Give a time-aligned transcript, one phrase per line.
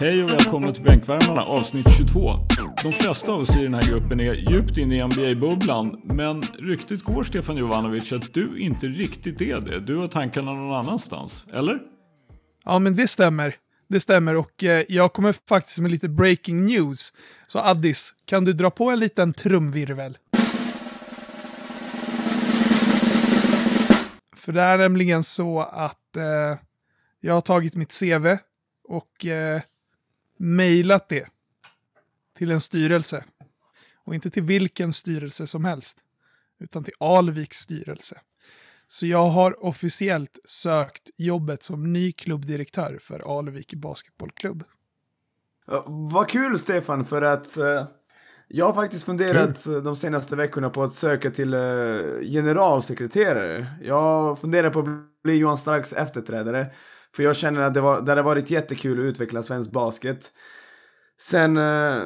[0.00, 2.30] Hej och välkomna till Bänkvärmarna avsnitt 22.
[2.82, 7.02] De flesta av oss i den här gruppen är djupt inne i NBA-bubblan, men ryktet
[7.02, 9.80] går Stefan Jovanovic att du inte riktigt är det.
[9.80, 11.78] Du har tankarna någon annanstans, eller?
[12.64, 13.56] Ja, men det stämmer.
[13.88, 17.12] Det stämmer och eh, jag kommer faktiskt med lite breaking news.
[17.46, 20.18] Så Addis, kan du dra på en liten trumvirvel?
[24.36, 26.58] För det är nämligen så att eh,
[27.20, 28.36] jag har tagit mitt CV
[28.84, 29.62] och eh,
[30.40, 31.26] mejlat det
[32.38, 33.24] till en styrelse.
[34.04, 35.98] Och inte till vilken styrelse som helst,
[36.60, 38.20] utan till Alviks styrelse.
[38.88, 44.64] Så jag har officiellt sökt jobbet som ny klubbdirektör för Alvik Basketbollklubb.
[45.86, 47.86] Vad kul Stefan, för att eh,
[48.48, 51.60] jag har faktiskt funderat eh, de senaste veckorna på att söka till eh,
[52.22, 53.66] generalsekreterare.
[53.82, 56.66] Jag funderar på att bli Johan Starks efterträdare.
[57.16, 60.30] För jag känner att det, var, det hade varit jättekul att utveckla svensk basket.
[61.20, 62.02] Sen, eh,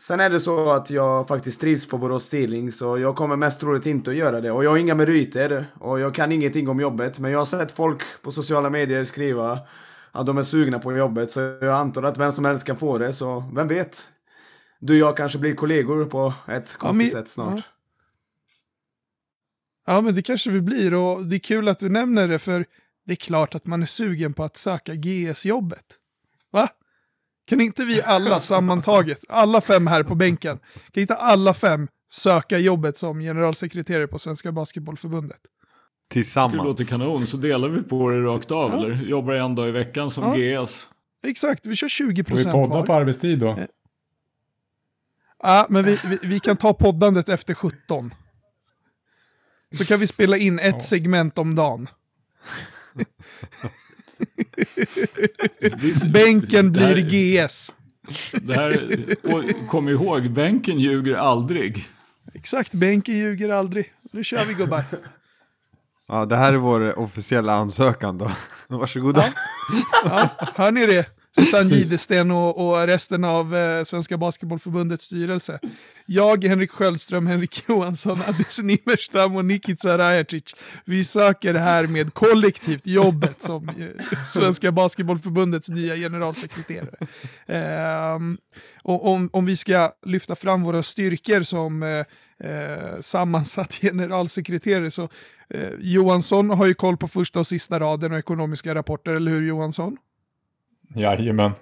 [0.00, 3.60] sen är det så att jag faktiskt trivs på Borås Stealing så jag kommer mest
[3.60, 4.50] troligt inte att göra det.
[4.50, 7.18] Och jag har inga meriter och jag kan ingenting om jobbet.
[7.18, 9.58] Men jag har sett folk på sociala medier skriva
[10.12, 12.98] att de är sugna på jobbet så jag antar att vem som helst kan få
[12.98, 13.12] det.
[13.12, 14.02] Så vem vet?
[14.80, 17.60] Du och jag kanske blir kollegor på ett konstigt men- sätt snart.
[19.86, 22.66] Ja, men det kanske vi blir och det är kul att du nämner det för
[23.06, 25.84] det är klart att man är sugen på att söka GS-jobbet.
[26.50, 26.68] Va?
[27.46, 30.58] Kan inte vi alla sammantaget, alla fem här på bänken,
[30.90, 35.40] kan inte alla fem söka jobbet som generalsekreterare på Svenska Basketbollförbundet?
[36.08, 36.64] Det Tillsammans.
[36.64, 38.76] låter kanon, så delar vi på det rakt av, Ja.
[38.78, 38.94] eller?
[39.02, 40.62] Jobbar en dag i veckan som Ja.
[40.64, 40.88] GS.
[41.26, 42.86] Exakt, vi kör 20 Får vi procent podda var.
[42.86, 43.66] på arbetstid då?
[45.42, 48.14] Ja, men vi, vi, vi kan ta poddandet efter 17.
[49.78, 50.80] Så kan vi spela in ett Ja.
[50.80, 51.88] segment om dagen.
[56.12, 57.72] Bänken blir GS.
[58.32, 61.88] Det här, och kom ihåg, bänken ljuger aldrig.
[62.34, 63.92] Exakt, bänken ljuger aldrig.
[64.12, 64.84] Nu kör vi gubbar.
[66.08, 68.30] Ja, det här är vår officiella ansökan då.
[68.68, 69.24] Varsågoda.
[70.04, 71.06] Ja, hör ni det?
[71.36, 71.76] Susanne.
[71.76, 75.58] Gidesten och, och resten av eh, Svenska Basketbollförbundets styrelse.
[76.06, 80.54] Jag, Henrik Sköldström, Henrik Johansson, Addis Nimmerstam och Nikica Rajacic.
[80.84, 86.96] Vi söker här med kollektivt jobbet som eh, Svenska Basketbollförbundets nya generalsekreterare.
[87.46, 88.38] Ehm,
[88.82, 92.04] och om, om vi ska lyfta fram våra styrkor som eh,
[92.50, 95.08] eh, sammansatt generalsekreterare så
[95.50, 99.42] eh, Johansson har ju koll på första och sista raden och ekonomiska rapporter, eller hur
[99.42, 99.96] Johansson?
[100.94, 101.52] Jajamän.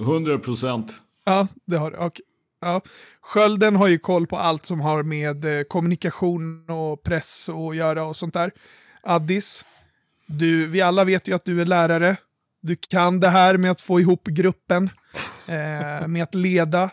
[0.00, 1.00] 100 procent.
[1.24, 1.98] Ja, det har det.
[1.98, 2.24] Okej.
[2.60, 2.80] Ja.
[3.20, 8.04] Skölden har ju koll på allt som har med eh, kommunikation och press att göra
[8.04, 8.52] och sånt där.
[9.02, 9.64] Addis,
[10.26, 12.16] du, vi alla vet ju att du är lärare.
[12.60, 14.90] Du kan det här med att få ihop gruppen,
[15.46, 16.90] eh, med att leda.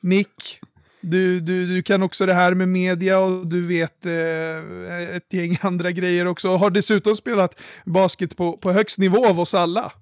[0.00, 0.60] Nick,
[1.00, 5.58] du, du, du kan också det här med media och du vet eh, ett gäng
[5.60, 6.50] andra grejer också.
[6.50, 9.92] Och har dessutom spelat basket på, på högst nivå av oss alla.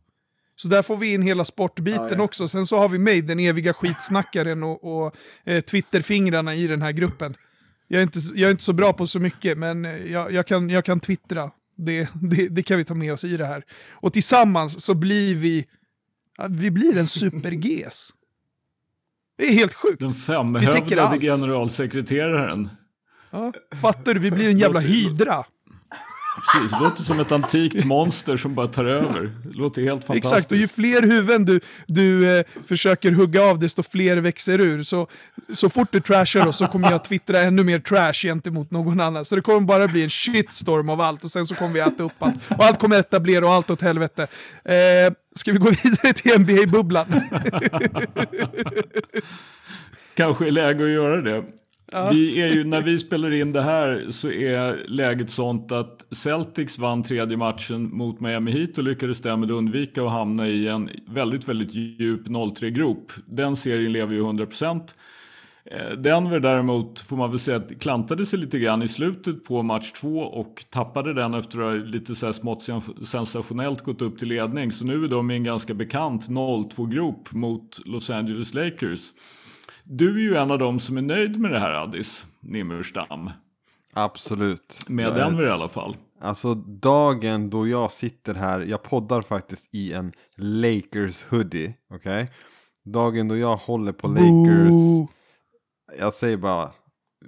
[0.62, 2.22] Så där får vi in hela sportbiten Ja, ja.
[2.22, 2.48] också.
[2.48, 6.92] Sen så har vi mig, den eviga skitsnackaren och, och eh, Twitterfingrarna i den här
[6.92, 7.34] gruppen.
[7.88, 10.46] Jag är, inte, jag är inte så bra på så mycket, men eh, jag, jag,
[10.46, 11.50] kan, jag kan twittra.
[11.76, 13.64] Det, det, det kan vi ta med oss i det här.
[13.90, 15.66] Och tillsammans så blir vi,
[16.48, 18.10] vi blir en super-GS.
[19.38, 20.00] Det är helt sjukt.
[20.00, 22.68] Den femhövdade generalsekreteraren.
[23.30, 24.20] Ja, fattar du?
[24.20, 25.44] Vi blir en jävla hydra.
[26.34, 29.30] Precis, det låter som ett antikt monster som bara tar över.
[29.44, 30.34] Det låter helt fantastiskt.
[30.34, 34.82] Exakt, och ju fler huvuden du, du eh, försöker hugga av, desto fler växer ur.
[34.82, 35.08] Så,
[35.54, 39.24] så fort du trashar oss så kommer jag twittra ännu mer trash gentemot någon annan.
[39.24, 42.02] Så det kommer bara bli en shitstorm av allt och sen så kommer vi äta
[42.02, 42.36] upp allt.
[42.48, 44.22] Och allt kommer etablera och allt åt helvete.
[44.64, 47.06] Eh, ska vi gå vidare till NBA-bubblan?
[50.14, 51.44] Kanske är läge att göra det.
[52.10, 56.78] Vi är ju, när vi spelar in det här så är läget sånt att Celtics
[56.78, 61.48] vann tredje matchen mot Miami Heat och lyckades därmed undvika att hamna i en väldigt,
[61.48, 63.12] väldigt djup 0-3-grop.
[63.26, 64.94] Den serien lever ju 100 procent.
[65.64, 69.62] Eh, Denver däremot får man väl säga att klantade sig lite grann i slutet på
[69.62, 72.68] match två och tappade den efter att ha lite så här smått
[73.04, 74.72] sensationellt gått upp till ledning.
[74.72, 79.10] Så nu är de i en ganska bekant 0-2-grop mot Los Angeles Lakers.
[79.94, 83.30] Du är ju en av dem som är nöjd med det här Addis Nimmerstam.
[83.92, 84.78] Absolut.
[84.88, 85.96] Med Jag är- Denver i alla fall.
[86.20, 92.28] Alltså dagen då jag sitter här, jag poddar faktiskt i en Lakers hoodie, okej?
[92.84, 95.08] Dagen då jag håller på Lakers, Boo.
[95.98, 96.72] jag säger bara,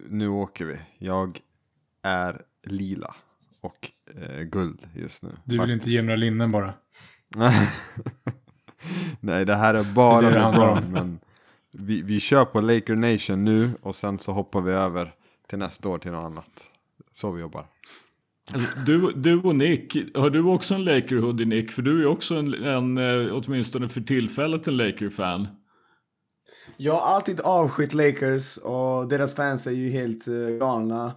[0.08, 0.76] nu åker vi.
[0.99, 1.38] Jag
[2.02, 3.14] är lila
[3.60, 3.90] och
[4.22, 5.31] eh, guld just nu.
[5.44, 6.75] Du vill inte ge några linnen bara.
[9.20, 10.93] Nej, det här är bara Det är det det handlar LeBron.
[10.93, 11.19] Men
[11.78, 15.14] vi, vi kör på Laker Nation nu och sen så hoppar vi över
[15.48, 16.70] till nästa år till något annat.
[17.12, 17.66] Så vi jobbar.
[18.52, 21.72] Alltså, Du, du och Nick, har du också en Laker hoodie Nick?
[21.72, 25.48] För du är också en, en eh, åtminstone för tillfället en Laker-fan.
[26.76, 31.16] Jag har alltid avskytt Lakers och deras fans är ju helt uh, galna.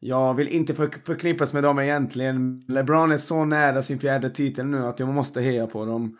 [0.00, 2.62] Jag vill inte för, förknippas med dem egentligen.
[2.68, 6.18] LeBron är så nära sin fjärde titel nu att jag måste heja på dem.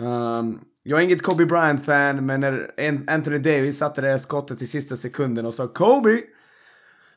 [0.00, 2.70] Um, jag är inget Kobe Bryant-fan, men när
[3.08, 6.20] Anthony Davis satte det här skottet i sista sekunden och sa Kobe!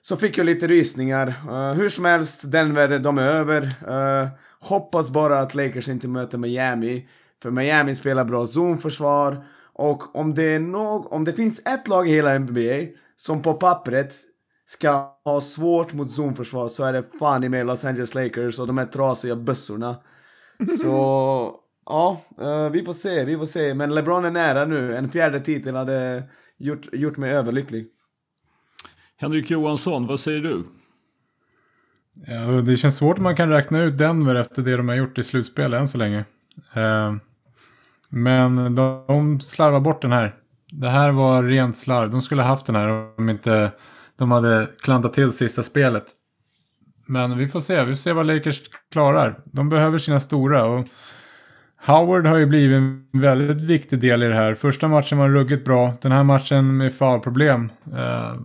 [0.01, 1.27] Så fick jag lite rysningar.
[1.27, 3.61] Uh, hur som helst, Denver, de är över.
[3.61, 4.27] Uh,
[4.59, 7.07] hoppas bara att Lakers inte möter Miami.
[7.41, 9.45] För Miami spelar bra zonförsvar.
[9.73, 13.53] Och om det, är nog, om det finns ett lag i hela NBA som på
[13.53, 14.13] pappret
[14.65, 14.89] ska
[15.25, 18.77] ha svårt mot zonförsvar så är det fan i mig Los Angeles Lakers och de
[18.77, 19.95] här trasiga bössorna.
[20.81, 23.73] Så, ja, eh, vi får se, vi får se.
[23.73, 24.95] Men LeBron är nära nu.
[24.95, 26.23] En fjärde titel hade
[26.57, 27.87] gjort, gjort mig överlycklig.
[29.17, 30.63] Henrik Johansson, vad säger du?
[32.27, 35.17] Ja, det känns svårt om man kan räkna ut Denver efter det de har gjort
[35.17, 36.25] i slutspel än så länge.
[36.73, 37.15] Eh,
[38.09, 40.35] men de, de slarvar bort den här.
[40.71, 42.09] Det här var rent slarv.
[42.09, 43.71] De skulle ha haft den här om inte
[44.15, 46.05] de hade klantat till sista spelet.
[47.07, 47.83] Men vi får se.
[47.83, 49.39] Vi får se vad Lakers klarar.
[49.45, 50.65] De behöver sina stora.
[50.65, 50.87] Och
[51.85, 54.55] Howard har ju blivit en väldigt viktig del i det här.
[54.55, 55.93] Första matchen var ruggigt bra.
[56.01, 57.71] Den här matchen med foulproblem.
[57.93, 58.35] Eh,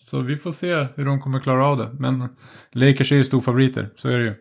[0.00, 1.90] så vi får se hur de kommer klara av det.
[1.98, 2.28] Men
[2.72, 4.34] Lakers är ju storfavoriter, så är det ju.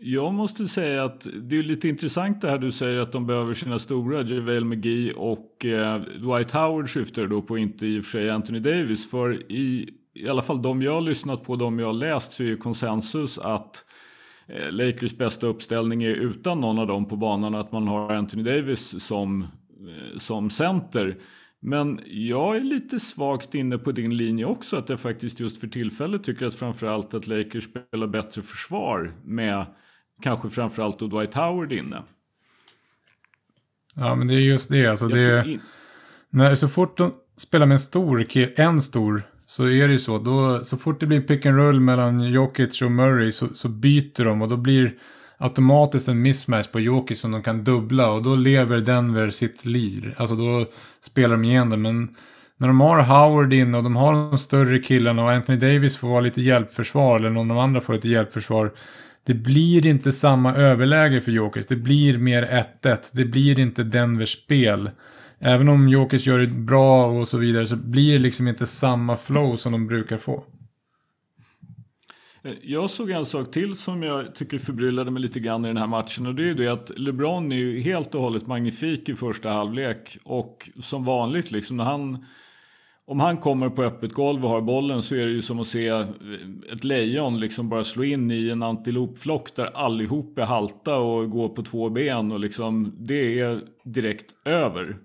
[0.00, 3.54] Jag måste säga att det är lite intressant det här du säger att de behöver
[3.54, 8.10] sina stora, JaVale McGee och eh, Dwight Howard syftar då på, inte i och för
[8.10, 9.10] sig Anthony Davis.
[9.10, 12.42] För i, i alla fall de jag har lyssnat på, de jag har läst, så
[12.42, 13.85] är ju konsensus att
[14.70, 19.04] Lakers bästa uppställning är utan någon av dem på banan, att man har Anthony Davis
[19.04, 21.16] som, eh, som center.
[21.60, 25.68] Men jag är lite svagt inne på din linje också, att jag faktiskt just för
[25.68, 29.66] tillfället tycker att framförallt att Lakers spelar bättre försvar med
[30.22, 32.02] kanske framförallt då Dwight Howard inne.
[33.94, 34.86] Ja, men det är just det.
[34.86, 35.60] Alltså, det är,
[36.30, 38.26] när, så fort de spelar med en stor,
[38.56, 40.18] en stor, så är det ju så.
[40.18, 44.24] Då, så fort det blir pick and roll mellan Jokic och Murray så, så byter
[44.24, 44.94] de och då blir
[45.38, 50.14] automatiskt en mismatch på Jokic som de kan dubbla och då lever Denver sitt lir.
[50.16, 50.66] Alltså då
[51.00, 51.76] spelar de igen det.
[51.76, 52.14] Men
[52.56, 56.08] när de har Howard in och de har de större killarna och Anthony Davis får
[56.08, 58.72] vara lite hjälpförsvar eller någon av de andra får lite hjälpförsvar.
[59.24, 61.66] Det blir inte samma överläge för Jokic.
[61.66, 62.96] Det blir mer 1-1.
[63.12, 64.90] Det blir inte Denvers spel.
[65.38, 69.16] Även om jokers gör det bra och så vidare så blir det liksom inte samma
[69.16, 70.44] flow som de brukar få.
[72.42, 75.76] Eh, jag såg en sak till som jag tycker förbryllade mig lite grann i den
[75.76, 79.08] här matchen och det är ju det att LeBron är ju helt och hållet magnifik
[79.08, 82.24] i första halvlek och som vanligt liksom när han
[83.08, 85.66] om han kommer på öppet golv och har bollen så är det ju som att
[85.66, 86.06] se eh,
[86.72, 91.48] ett lejon liksom bara slå in i en antilopflock där allihop är halta och går
[91.48, 94.96] på två ben och liksom det är direkt över.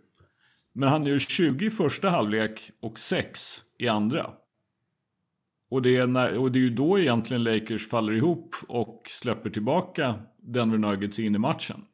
[0.73, 4.31] Men han gör 20 i första halvlek och 6 i andra.
[5.69, 9.49] Och det, är när, och det är ju då egentligen Lakers faller ihop och släpper
[9.49, 11.85] tillbaka Denver Nuggets in i matchen.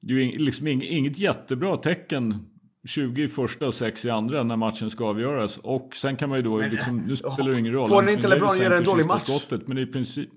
[0.00, 2.50] Det är ju liksom ing, inget jättebra tecken
[2.84, 5.58] 20 i första och 6 i andra när matchen ska avgöras.
[5.58, 7.88] Och sen kan man ju då, Men, liksom, nu spelar det ingen roll.
[7.88, 9.22] får inte LeBron göra en dålig match?
[9.22, 10.30] Skottet, men i princip...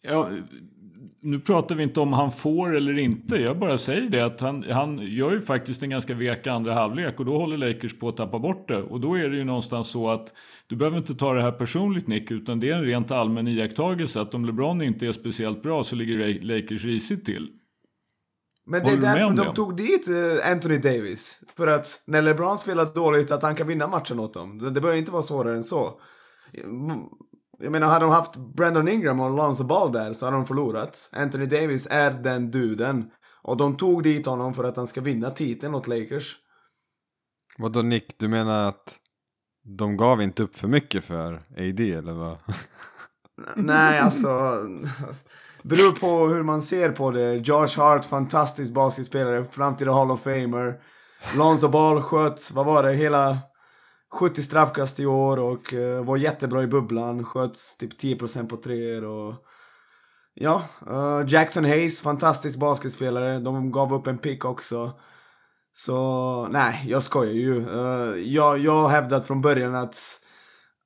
[0.00, 0.30] Ja,
[1.24, 3.36] nu pratar vi inte om han får eller inte.
[3.36, 7.20] Jag bara säger det att han, han gör ju faktiskt en ganska vek andra halvlek
[7.20, 8.82] och då håller Lakers på att tappa bort det.
[8.82, 10.32] Och då är det ju någonstans så att
[10.66, 14.20] du behöver inte ta det här personligt Nick utan det är en rent allmän iakttagelse
[14.20, 17.48] att om LeBron inte är speciellt bra så ligger Lakers risigt till.
[18.66, 21.40] Men det är därför de tog dit eh, Anthony Davis.
[21.56, 24.58] För att när LeBron spelar dåligt att han kan vinna matchen åt dem.
[24.58, 26.00] Det behöver inte vara svårare än så.
[27.62, 31.10] Jag menar, hade de haft Brandon Ingram och Lonzo Ball där så hade de förlorat.
[31.12, 33.10] Anthony Davis är den duden.
[33.42, 36.36] Och de tog dit honom för att han ska vinna titeln åt Lakers.
[37.58, 38.98] Vadå Nick, du menar att
[39.78, 42.38] de gav inte upp för mycket för AD eller vad?
[43.56, 44.28] Nej, alltså.
[45.62, 47.34] Beror på hur man ser på det.
[47.34, 50.80] Josh Hart, fantastisk basketspelare, framtida Hall of Famer.
[51.36, 53.38] Lonzo Ball sköt, vad var det, hela
[54.12, 57.24] 70 straffkast i år och eh, var jättebra i bubblan.
[57.24, 59.34] sköts typ 10% på treor och...
[60.34, 63.38] Ja, eh, Jackson Hayes, fantastisk basketspelare.
[63.38, 64.92] De gav upp en pick också.
[65.72, 67.68] Så, nej, jag skojar ju.
[67.68, 69.96] Eh, jag, jag har hävdat från början att,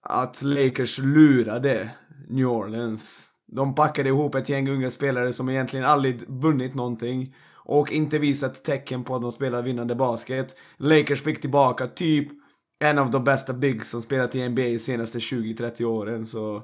[0.03, 1.91] att Lakers lurade
[2.29, 7.93] New Orleans De packade ihop ett gäng unga spelare som egentligen aldrig vunnit någonting och
[7.93, 10.57] inte visat tecken på att de spelar vinnande basket.
[10.77, 12.46] Lakers fick tillbaka typ
[12.79, 16.63] en av de bästa bigs som spelat i NBA de senaste 20-30 åren så...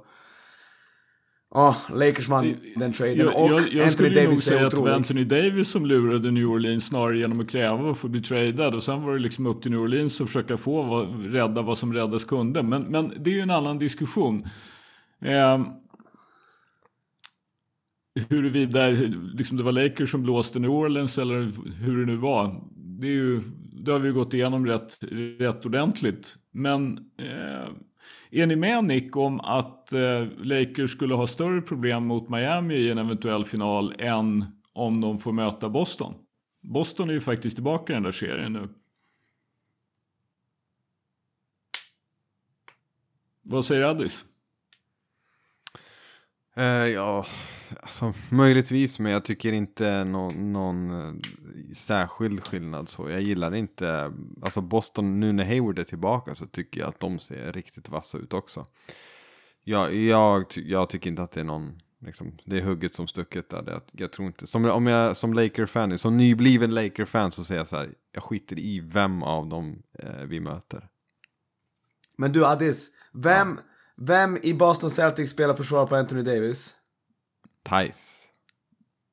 [1.54, 3.18] Ja, Lakers vann den traden.
[3.18, 4.90] Jag, och jag, jag Anthony nog Davis är säga att det var.
[4.90, 8.74] Anthony Davis som lurade New Orleans snarare genom att kräva att få bli tradad.
[8.74, 11.78] Och sen var det liksom upp till New Orleans att försöka få vad, rädda vad
[11.78, 12.62] som räddas kunde.
[12.62, 14.48] Men, men det är ju en annan diskussion.
[15.24, 15.60] Eh,
[18.28, 18.88] huruvida
[19.34, 21.52] liksom det var Lakers som blåste New Orleans eller
[21.84, 22.60] hur det nu var.
[22.74, 23.40] Det, är ju,
[23.84, 24.98] det har vi gått igenom rätt,
[25.38, 26.36] rätt ordentligt.
[26.50, 27.68] Men eh,
[28.30, 32.90] är ni med Nick om att eh, Lakers skulle ha större problem mot Miami i
[32.90, 36.14] en eventuell final än om de får möta Boston?
[36.60, 38.68] Boston är ju faktiskt tillbaka i den där serien nu.
[43.44, 44.24] Vad säger Addis?
[46.56, 47.26] Eh, ja,
[47.80, 51.14] alltså möjligtvis, men jag tycker inte någon, någon eh,
[51.74, 53.10] särskild skillnad så.
[53.10, 54.12] Jag gillar inte,
[54.42, 58.18] alltså Boston nu när Hayward är tillbaka så tycker jag att de ser riktigt vassa
[58.18, 58.66] ut också.
[59.64, 63.50] Jag, jag, jag tycker inte att det är någon, liksom, det är hugget som stucket
[63.50, 63.62] där.
[63.62, 67.68] Det, jag tror inte, som, om jag som Laker-fan, som nybliven Laker-fan så säger jag
[67.68, 70.88] så här, jag skiter i vem av dem eh, vi möter.
[72.16, 73.60] Men du Addis, vem,
[73.96, 76.76] vem i Boston Celtics spelar försvar på Anthony Davis?
[77.62, 78.22] Thais.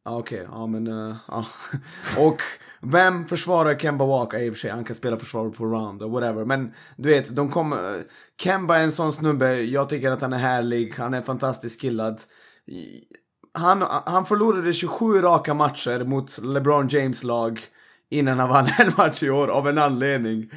[0.06, 1.16] Ja okej, ja men uh.
[2.18, 2.42] Och
[2.82, 4.38] vem försvarar Kemba Walker?
[4.38, 6.46] I och för sig, han kan spela försvar på round och whatever.
[6.46, 7.96] Men du vet, de kommer...
[7.96, 8.02] Eh,
[8.42, 12.22] Kemba är en sån snubbe, jag tycker att han är härlig, han är fantastiskt killad.
[12.68, 12.76] Eh,
[13.54, 17.60] han, han förlorade 27 raka matcher mot LeBron James lag
[18.10, 20.52] innan han vann en match i år av en anledning.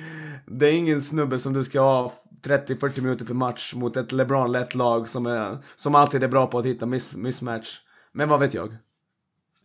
[0.46, 4.74] Det är ingen snubbe som du ska ha 30-40 minuter per match mot ett LeBron-lätt
[4.74, 7.78] lag som, är, som alltid är bra på att hitta miss, mismatch.
[8.12, 8.76] Men vad vet jag?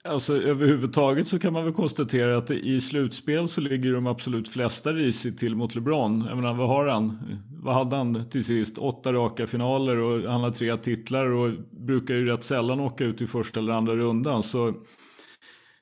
[0.04, 4.94] Alltså överhuvudtaget så kan man väl konstatera att i slutspel så ligger de absolut flesta
[4.94, 6.26] risigt till mot LeBron.
[6.30, 7.20] Jag menar, vad har han?
[7.64, 8.78] Vad hade han till sist?
[8.78, 13.22] Åtta raka finaler och han har tre titlar och brukar ju rätt sällan åka ut
[13.22, 14.44] i första eller andra rundan.
[14.44, 14.74] Så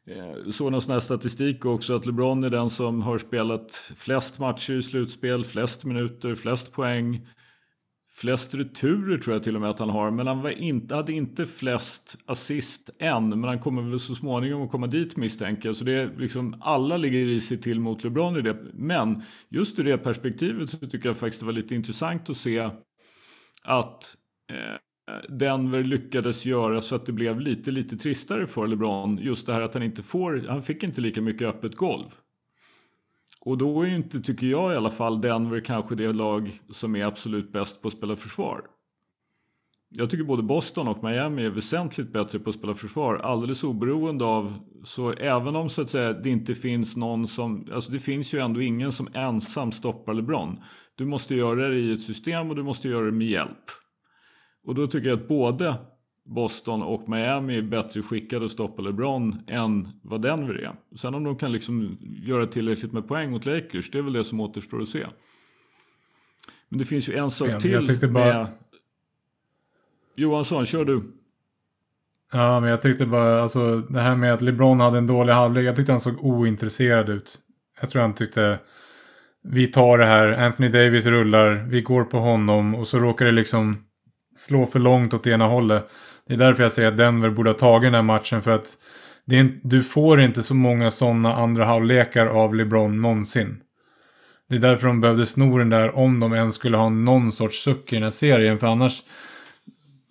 [0.08, 4.40] Eh, såg någon sån här statistik också att LeBron är den som har spelat flest
[4.40, 7.28] matcher i slutspel, flest minuter, flest poäng.
[8.18, 10.12] Flest returer tror jag till och med att han har.
[10.12, 13.30] Men han var inte, hade inte flest assist än.
[13.30, 15.76] Men han kommer väl så småningom att komma dit misstänker jag.
[15.76, 18.58] Så det är liksom, alla ligger risigt till mot LeBron i det.
[18.74, 22.70] Men just ur det perspektivet så tycker jag faktiskt det var lite intressant att se
[23.64, 24.16] att
[24.52, 24.78] eh,
[25.30, 29.18] Denver lyckades göra så att det blev lite, lite tristare för LeBron.
[29.22, 32.06] Just det här att han inte får, han fick inte lika mycket öppet golv.
[33.40, 36.96] Och då är ju inte, tycker jag i alla fall, Denver kanske det lag som
[36.96, 38.62] är absolut bäst på att spela försvar.
[39.90, 43.16] Jag tycker både Boston och Miami är väsentligt bättre på att spela försvar.
[43.16, 47.92] Alldeles oberoende av, så även om så att säga det inte finns någon som, alltså
[47.92, 50.60] det finns ju ändå ingen som ensam stoppar LeBron.
[50.96, 53.85] Du måste göra det i ett system och du måste göra det med hjälp.
[54.66, 55.76] Och då tycker jag att både
[56.26, 60.76] Boston och Miami är bättre skickade att stoppa LeBron än vad Denver är.
[60.98, 64.24] Sen om de kan liksom göra tillräckligt med poäng mot Lakers, det är väl det
[64.24, 65.06] som återstår att se.
[66.70, 68.48] Men det finns ju en sak Jag till tyckte bara- med...
[70.16, 71.04] Johansson, kör du.
[72.32, 75.66] Ja, men jag tyckte bara, alltså det här med att LeBron hade en dålig halvlek.
[75.66, 77.40] Jag tyckte han såg ointresserad ut.
[77.82, 78.60] Jag tror han tyckte,
[79.44, 83.32] vi tar det här, Anthony Davis rullar, vi går på honom och så råkar det
[83.32, 83.85] liksom
[84.36, 85.90] slå för långt åt ena hållet.
[86.28, 88.68] Det är därför jag säger att Denver borde ha tagit den här matchen för att
[89.26, 93.58] det är, en- du får inte så många sådana andra halvlekar av LeBron någonsin.
[94.50, 97.64] Det är därför de behövde sno den där om de ens skulle ha någon sorts
[97.64, 98.60] suck i den här serien.
[98.60, 99.04] För annars,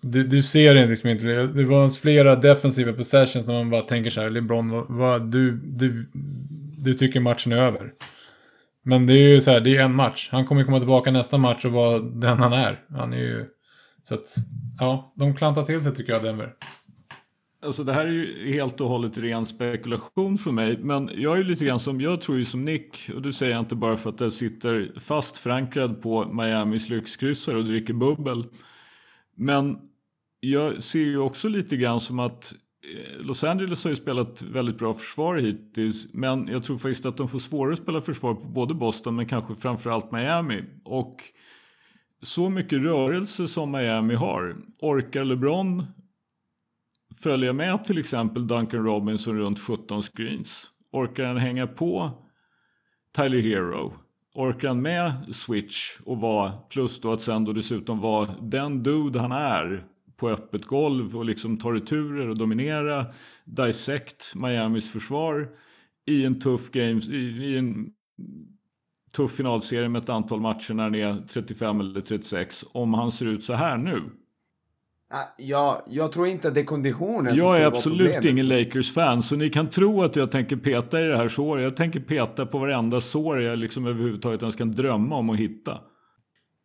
[0.02, 1.24] du, du ser det liksom inte.
[1.26, 5.30] Det det var flera defensiva possessions när man bara tänker så här, LeBron, vad, vad,
[5.30, 6.06] du, du,
[6.78, 7.90] du tycker matchen är över.
[8.84, 10.28] Men det är ju så här, det är en match.
[10.32, 12.80] Han kommer ju komma tillbaka nästa match och vara den han är.
[12.90, 13.46] Han är ju...
[14.08, 14.34] Så att,
[14.78, 16.54] ja, de klantar till sig tycker jag, Denver.
[17.64, 20.78] Alltså det här är ju helt och hållet ren spekulation för mig.
[20.78, 23.10] Men jag är ju lite grann som, jag tror ju som Nick.
[23.14, 27.56] Och det säger jag inte bara för att jag sitter fast förankrad på Miamis lyxkryssare
[27.56, 28.46] och dricker bubbel.
[29.36, 29.78] Men
[30.40, 32.54] jag ser ju också lite grann som att
[32.94, 36.08] eh, Los Angeles har ju spelat väldigt bra försvar hittills.
[36.12, 39.26] Men jag tror faktiskt att de får svårare att spela försvar på både Boston men
[39.26, 40.64] kanske framförallt Miami.
[40.84, 41.14] Och
[42.22, 44.56] så mycket rörelse som Miami har.
[44.80, 45.86] Orkar LeBron
[47.14, 50.70] följa med till exempel Duncan Robinson runt 17 screens?
[50.92, 52.10] Orkar han hänga på
[53.16, 53.94] Tyler Hero?
[54.34, 59.20] Orkar han med switch och vara, plus då att sen då dessutom vara den dude
[59.20, 59.84] han är
[60.16, 63.06] på öppet golv och liksom ta returer och dominera,
[63.44, 65.48] dissect Miamis försvar
[66.06, 67.90] i en tuff games, i, i en
[69.16, 73.26] tuff finalserie med ett antal matcher när han är 35 eller 36 om han ser
[73.26, 74.02] ut så här nu.
[75.36, 79.50] Ja, jag tror inte att det är konditionen Jag är absolut ingen Lakers-fan, så ni
[79.50, 81.62] kan tro att jag tänker peta i det här såret.
[81.62, 85.78] Jag tänker peta på varenda sår jag liksom överhuvudtaget ens kan drömma om att hitta.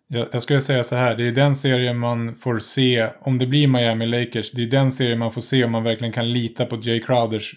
[0.08, 3.48] Jag, jag skulle säga så här, det är den serien man får se, om det
[3.48, 6.66] blir Miami Lakers, det är den serien man får se om man verkligen kan lita
[6.66, 7.56] på Jay Crowders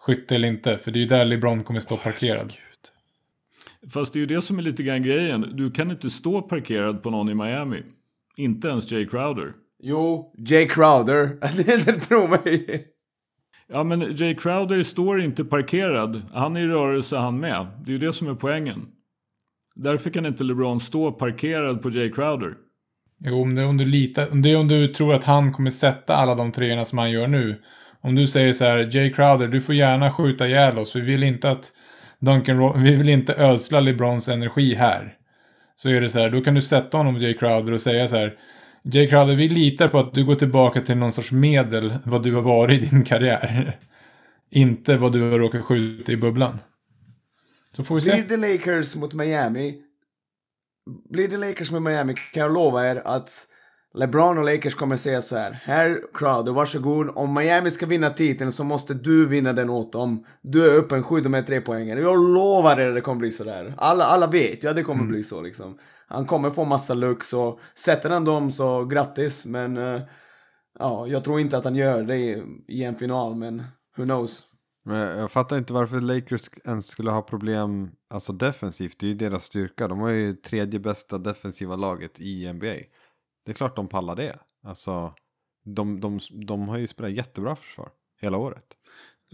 [0.00, 0.78] skytte eller inte.
[0.78, 2.52] För det är ju där LeBron kommer stå parkerad.
[3.88, 5.52] Fast det är ju det som är lite grann grejen.
[5.52, 7.82] Du kan inte stå parkerad på någon i Miami.
[8.36, 9.52] Inte ens Jay Crowder.
[9.82, 11.26] Jo, Jay Crowder.
[11.84, 12.86] det tror mig.
[13.68, 16.22] Ja, men Jay Crowder står inte parkerad.
[16.32, 17.66] Han är i rörelse han med.
[17.84, 18.86] Det är ju det som är poängen.
[19.74, 22.54] Därför kan inte LeBron stå parkerad på Jay Crowder.
[23.24, 25.70] Jo, om det, om du litar, om det är om du tror att han kommer
[25.70, 27.62] sätta alla de treorna som han gör nu.
[28.00, 30.96] Om du säger så här, Jay Crowder, du får gärna skjuta ihjäl oss.
[30.96, 31.72] Vi vill inte att
[32.20, 35.16] Duncan vi vill inte ödsla LeBrons energi här.
[35.76, 38.16] Så är det så här, då kan du sätta honom Jay Crowder och säga så
[38.16, 38.38] här.
[38.82, 42.34] Jay Crowder, vi litar på att du går tillbaka till någon sorts medel vad du
[42.34, 43.78] har varit i din karriär.
[44.50, 46.58] inte vad du har råkat skjuta i bubblan.
[47.76, 48.12] Så får vi se.
[48.12, 49.82] Blir det Lakers mot Miami,
[51.10, 53.46] blir det Lakers mot Miami kan jag lova er att
[53.94, 55.52] LeBron och Lakers kommer säga så här.
[55.52, 57.10] Här Crowder, varsågod.
[57.14, 60.24] Om Miami ska vinna titeln så måste du vinna den åt dem.
[60.42, 61.96] Du är öppen, skjut dem med tre poänger.
[61.96, 63.74] Jag lovar er att det kommer bli så där.
[63.76, 65.12] Alla, alla vet ju att det kommer mm.
[65.12, 65.78] bli så liksom.
[66.08, 69.46] Han kommer få massa looks och sätter han dem så grattis.
[69.46, 70.00] Men uh,
[70.78, 73.62] ja, jag tror inte att han gör det i, i en final, men
[73.96, 74.42] who knows.
[74.84, 78.98] Men jag fattar inte varför Lakers ens skulle ha problem alltså defensivt.
[78.98, 79.88] Det är ju deras styrka.
[79.88, 82.74] De har ju tredje bästa defensiva laget i NBA.
[83.44, 84.38] Det är klart de pallar det.
[84.64, 85.12] Alltså,
[85.64, 87.88] de, de, de har ju spelat jättebra försvar
[88.20, 88.76] hela året.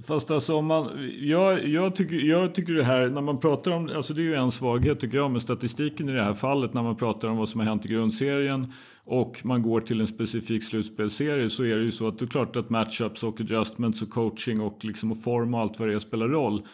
[0.02, 3.90] Fast alltså om man, jag, jag, tycker, jag tycker det här, när man pratar om,
[3.96, 6.82] alltså det är ju en svaghet tycker jag med statistiken i det här fallet när
[6.82, 8.72] man pratar om vad som har hänt i grundserien
[9.04, 12.26] och man går till en specifik slutspelserie så är det ju så att det är
[12.26, 15.94] klart att matchups och adjustments och coaching och liksom och form och allt vad det
[15.94, 16.66] är spelar roll.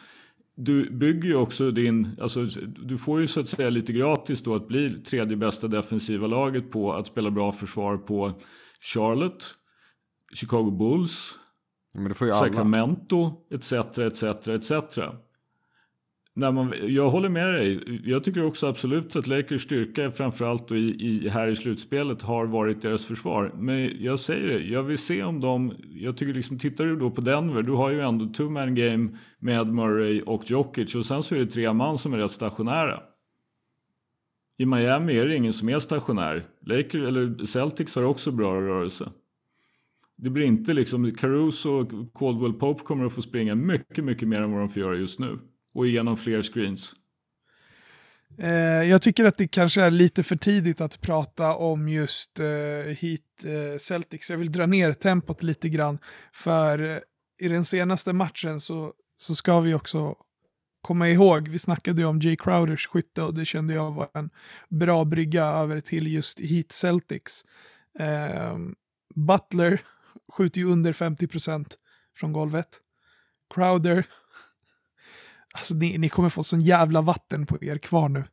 [0.57, 2.45] Du bygger ju också din, alltså
[2.85, 6.71] du får ju så att säga lite gratis då att bli tredje bästa defensiva laget
[6.71, 8.41] på att spela bra försvar på
[8.81, 9.45] Charlotte,
[10.35, 11.39] Chicago Bulls,
[12.19, 13.73] Sacramento etc.
[13.99, 14.23] etc.
[14.49, 14.73] etc.
[16.35, 18.01] När man, jag håller med dig.
[18.05, 22.83] Jag tycker också absolut att Lakers styrka framförallt i, i, här i slutspelet har varit
[22.83, 23.53] deras försvar.
[23.59, 25.75] Men jag säger det, jag vill se om de...
[25.95, 29.09] Jag tycker liksom, tittar du då på Denver, du har ju ändå two man game
[29.39, 33.01] med Murray och Jokic och sen så är det tre man som är rätt stationära.
[34.59, 36.43] I Miami är det ingen som är stationär.
[36.61, 39.11] Lakers, eller Celtics har också bra rörelse.
[40.17, 44.43] Det blir inte liksom, Caruso och Caldwell Pope kommer att få springa mycket, mycket mer
[44.43, 45.39] än vad de får göra just nu.
[45.73, 46.95] Och igenom fler screens.
[48.39, 52.47] Eh, jag tycker att det kanske är lite för tidigt att prata om just eh,
[52.99, 54.31] Heat eh, Celtics.
[54.31, 55.99] Jag vill dra ner tempot lite grann.
[56.33, 57.05] För
[57.41, 60.17] i den senaste matchen så, så ska vi också
[60.83, 64.31] komma ihåg, vi snackade ju om Jay Crowders skytte och det kände jag var en
[64.69, 67.45] bra brygga över till just Heat Celtics.
[69.15, 69.81] Butler
[70.33, 71.67] skjuter ju under 50%
[72.17, 72.69] från golvet.
[73.55, 74.07] Crowder,
[75.53, 78.25] alltså ni, ni kommer få sån jävla vatten på er kvar nu.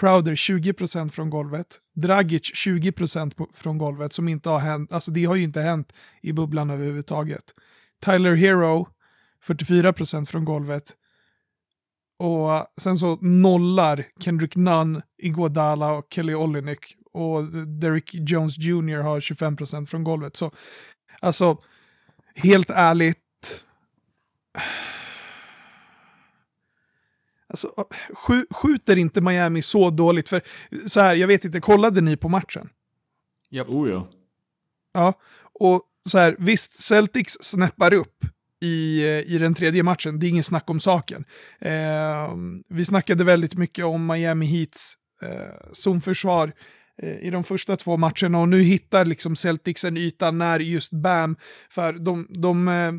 [0.00, 1.80] Crowder 20% från golvet.
[1.94, 5.92] Dragic 20% på, från golvet som inte har hänt, alltså det har ju inte hänt
[6.22, 7.54] i bubblan överhuvudtaget.
[8.04, 8.88] Tyler Hero
[9.46, 10.96] 44% från golvet.
[12.18, 16.96] Och eh, sen så nollar Kendrick Nunn, Iguodala och Kelly Olynyk.
[17.12, 20.36] Och Derrick Jones Jr har 25% från golvet.
[20.36, 20.52] Så
[21.20, 21.58] Alltså,
[22.34, 23.64] helt ärligt.
[27.54, 27.84] Alltså,
[28.50, 30.28] skjuter inte Miami så dåligt?
[30.28, 30.42] För
[30.86, 32.68] så här, jag vet inte, kollade ni på matchen?
[33.48, 33.64] Ja.
[33.68, 34.08] Oh ja.
[34.92, 35.14] Ja,
[35.60, 38.24] och så här, visst, Celtics snäppar upp
[38.60, 41.24] i, i den tredje matchen, det är ingen snack om saken.
[41.58, 42.34] Eh,
[42.68, 46.52] vi snackade väldigt mycket om Miami Heats eh, zonförsvar
[47.02, 50.92] Eh, i de första två matcherna och nu hittar liksom Celtics en yta när just
[50.92, 51.36] Bam,
[51.70, 52.92] för de, de, eh,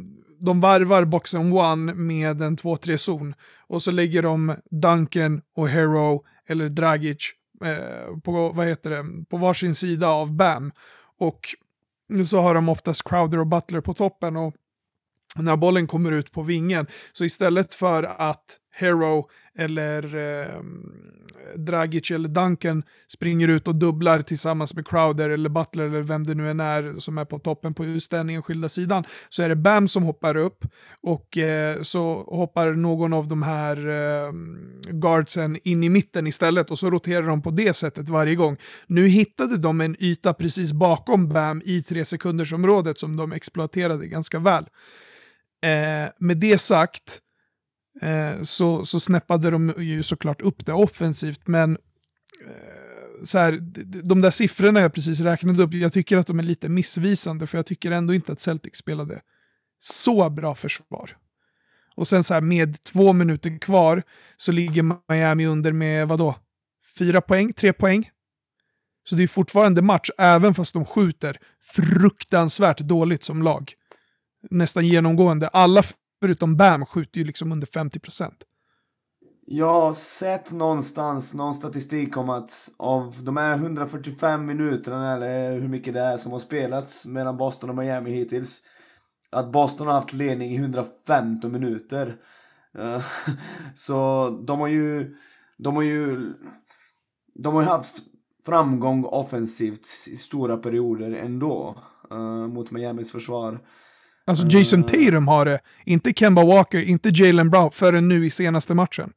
[0.46, 3.34] de varvar boxen one med en 2-3-zon
[3.68, 7.32] och så lägger de Duncan och Hero eller Dragic
[7.64, 10.72] eh, på, vad heter det, på varsin sida av Bam.
[11.18, 11.40] Och
[12.28, 14.56] så har de oftast Crowder och Butler på toppen och
[15.36, 16.88] när bollen kommer ut på vingen.
[17.14, 20.62] Så istället för att Hero eller eh,
[21.56, 26.36] Dragic eller Duncan springer ut och dubblar tillsammans med Crowder eller Butler eller vem det
[26.36, 29.56] nu än är som är på toppen på just den enskilda sidan så är det
[29.56, 30.66] Bam som hoppar upp
[31.02, 34.32] och eh, så hoppar någon av de här eh,
[34.92, 38.58] guardsen in i mitten istället och så roterar de på det sättet varje gång.
[38.88, 44.40] Nu hittade de en yta precis bakom Bam i tre sekundersområdet som de exploaterade ganska
[44.40, 44.66] väl.
[45.66, 47.22] Eh, med det sagt
[48.02, 51.78] eh, så, så snäppade de ju såklart upp det offensivt, men
[52.48, 53.60] eh, så här,
[54.04, 57.58] de där siffrorna jag precis räknade upp, jag tycker att de är lite missvisande, för
[57.58, 59.22] jag tycker ändå inte att Celtic spelade
[59.84, 61.18] så bra försvar.
[61.96, 64.04] Och sen så här med två minuter kvar
[64.38, 66.36] så ligger Miami under med vadå?
[66.98, 67.54] Fyra poäng?
[67.54, 68.10] Tre poäng?
[69.04, 73.74] Så det är fortfarande match, även fast de skjuter fruktansvärt dåligt som lag
[74.50, 75.48] nästan genomgående.
[75.48, 75.84] Alla
[76.22, 78.44] förutom Bam skjuter ju liksom under 50 procent.
[79.48, 85.68] Jag har sett någonstans någon statistik om att av de här 145 minuterna eller hur
[85.68, 88.62] mycket det är som har spelats mellan Boston och Miami hittills.
[89.30, 92.16] Att Boston har haft ledning i 115 minuter.
[92.78, 93.04] Eh,
[93.76, 95.16] så de har ju,
[95.58, 96.34] de har ju,
[97.34, 98.04] de har ju haft
[98.46, 101.76] framgång offensivt i stora perioder ändå.
[102.12, 103.60] Eh, mot Miamis försvar.
[104.28, 104.86] Alltså Jason eh.
[104.86, 109.14] Tatum har det, inte Kemba Walker, inte Jalen Brown, förrän nu i senaste matchen.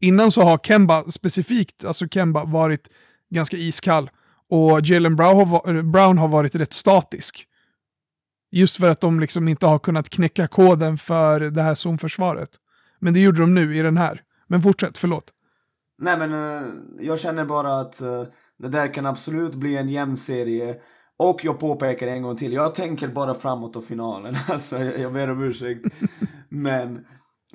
[0.00, 2.88] Innan så har Kemba specifikt, alltså Kemba, varit
[3.30, 4.10] ganska iskall.
[4.50, 7.46] Och Jalen Brown har, varit rätt statisk.
[8.50, 12.50] Just för att de liksom inte har kunnat knäcka koden för det här zonförsvaret.
[12.98, 14.22] Men det gjorde de nu i den här.
[14.46, 15.30] Men fortsätt, förlåt.
[15.98, 16.62] Nej men uh,
[17.00, 18.24] jag känner bara att uh,
[18.58, 20.76] det där kan absolut bli en jämn serie.
[21.24, 24.36] Och jag påpekar en gång till, jag tänker bara framåt och finalen.
[24.48, 25.84] Alltså, jag, ber om ursäkt.
[26.48, 27.06] Men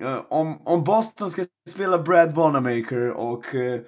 [0.01, 3.79] uh, om, om Boston ska spela Brad Wanamaker och uh,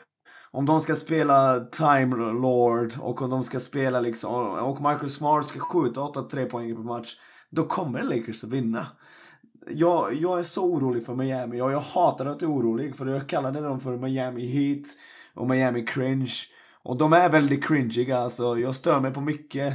[0.51, 5.45] om de ska spela Time Lord och om de ska spela liksom, och Marcus Smart
[5.45, 7.15] ska skjuta 8-3 poäng per match.
[7.49, 8.87] Då kommer Lakers att vinna.
[9.69, 13.05] Jag, jag är så orolig för Miami och jag hatar att jag är orolig för
[13.05, 14.85] jag kallade dem för Miami Heat
[15.33, 16.31] och Miami Cringe.
[16.83, 18.57] Och de är väldigt cringiga alltså.
[18.57, 19.73] Jag stör mig på mycket.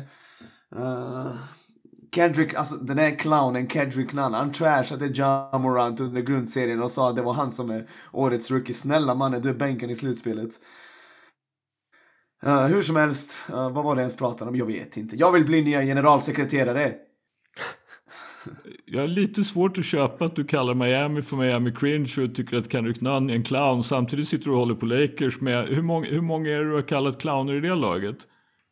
[0.76, 1.34] Uh,
[2.14, 7.10] Kendrick, alltså den där clownen Kendrick Nunn, han trashade John Morant under grundserien och sa
[7.10, 8.74] att det var han som är årets rookie.
[8.74, 10.50] Snälla mannen, du är bänken i slutspelet.
[12.46, 14.56] Uh, hur som helst, uh, vad var det ens pratade om?
[14.56, 15.16] Jag vet inte.
[15.16, 16.94] Jag vill bli nya generalsekreterare.
[18.84, 22.56] Jag har lite svårt att köpa att du kallar Miami för Miami Cringe och tycker
[22.56, 23.84] att Kendrick Nunn är en clown.
[23.84, 26.74] Samtidigt sitter du och håller på Lakers med, hur många, hur många är det du
[26.74, 28.16] har kallat clowner i det laget?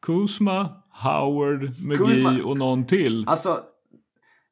[0.02, 3.28] Kuzma, Howard, McGee och någon till.
[3.28, 3.60] Alltså,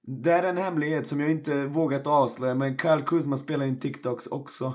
[0.06, 4.26] det är en hemlighet som jag inte vågat avslöja, men Kyle Kuzma spelar in TikToks
[4.26, 4.74] också.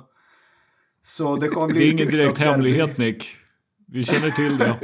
[1.02, 3.36] Så det kommer bli Det är ingen direkt hemlighet Nick.
[3.88, 4.80] Vi känner till det.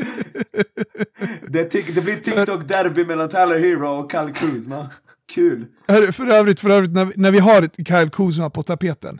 [1.49, 4.89] det, det, blir TikTok-derby mellan Tyler Hero och Kyle Kuzma.
[5.34, 5.65] Kul.
[6.12, 9.19] För övrigt, för övrigt när, vi, när vi har ett Kyle Kuzma på tapeten,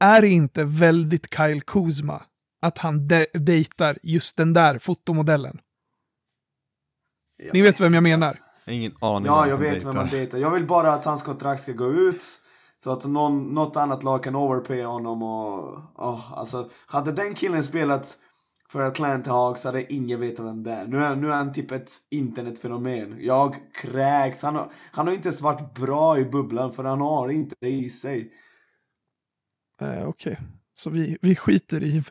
[0.00, 2.22] är det inte väldigt Kyle Kuzma
[2.62, 5.58] att han de dejtar just den där fotomodellen?
[7.36, 8.32] Jag Ni vet vem jag menar?
[8.66, 9.86] Ingen aning Ja, jag vet dejtar.
[9.86, 10.38] vem han dejtar.
[10.38, 12.24] Jag vill bara att hans kontrakt ska gå ut.
[12.76, 15.78] Så att någon, något annat lag kan overpay honom och...
[15.94, 18.16] Oh, alltså, hade den killen spelat
[18.74, 20.86] för Atlanta Hawks hade ingen vetat vem det är.
[20.86, 23.16] Nu är, nu är han typ ett internetfenomen.
[23.20, 24.42] Jag kräks.
[24.42, 27.68] Han har, han har inte ens varit bra i bubblan för han har inte det
[27.68, 28.32] i sig.
[29.80, 30.36] Eh, Okej, okay.
[30.74, 32.02] så vi, vi skiter i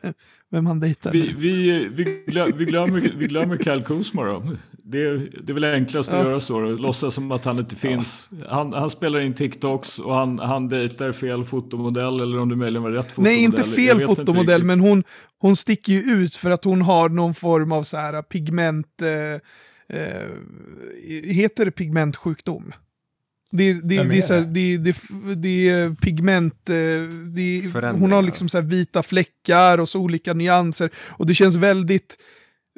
[0.50, 1.12] vem han dejtar.
[1.12, 4.42] Vi, vi, vi, glöm, vi, glömmer, vi glömmer Kyle Kuzma då.
[4.86, 6.30] Det, det är väl enklast att ja.
[6.30, 6.60] göra så.
[6.60, 6.70] Då.
[6.70, 8.28] Låtsas som att han inte finns.
[8.40, 8.46] Ja.
[8.54, 12.20] Han, han, spelar in TikToks och han, han dejtar fel fotomodell.
[12.20, 13.34] Eller om det möjligen var rätt fotomodell.
[13.34, 14.60] Nej, inte fel fotomodell.
[14.60, 15.04] Inte men hon,
[15.38, 19.02] hon sticker ju ut för att hon har någon form av så här pigment...
[19.02, 20.30] Eh, eh,
[21.24, 22.72] heter det pigmentsjukdom?
[23.50, 24.96] Det, det, det, är så här, det, det,
[25.34, 26.74] det är pigment, eh,
[27.34, 30.90] det, hon har liksom så vita fläckar och så olika nyanser.
[30.96, 32.16] Och det känns väldigt,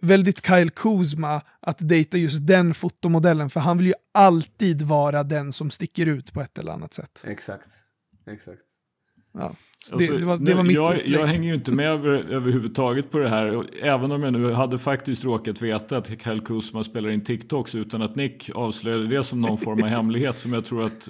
[0.02, 5.52] väldigt Kyle Kuzma att dejta just den fotomodellen, för han vill ju alltid vara den
[5.52, 7.24] som sticker ut på ett eller annat sätt.
[7.26, 7.68] Exakt,
[8.26, 8.62] exakt.
[9.32, 9.54] Ja.
[9.92, 13.10] Alltså, det, det, var, det var mitt jag, jag hänger ju inte med över, överhuvudtaget
[13.10, 13.64] på det här.
[13.82, 18.02] Även om jag nu hade faktiskt råkat veta att Kyle Kuzma spelar in TikToks utan
[18.02, 21.08] att Nick avslöjade det som någon form av hemlighet som jag tror att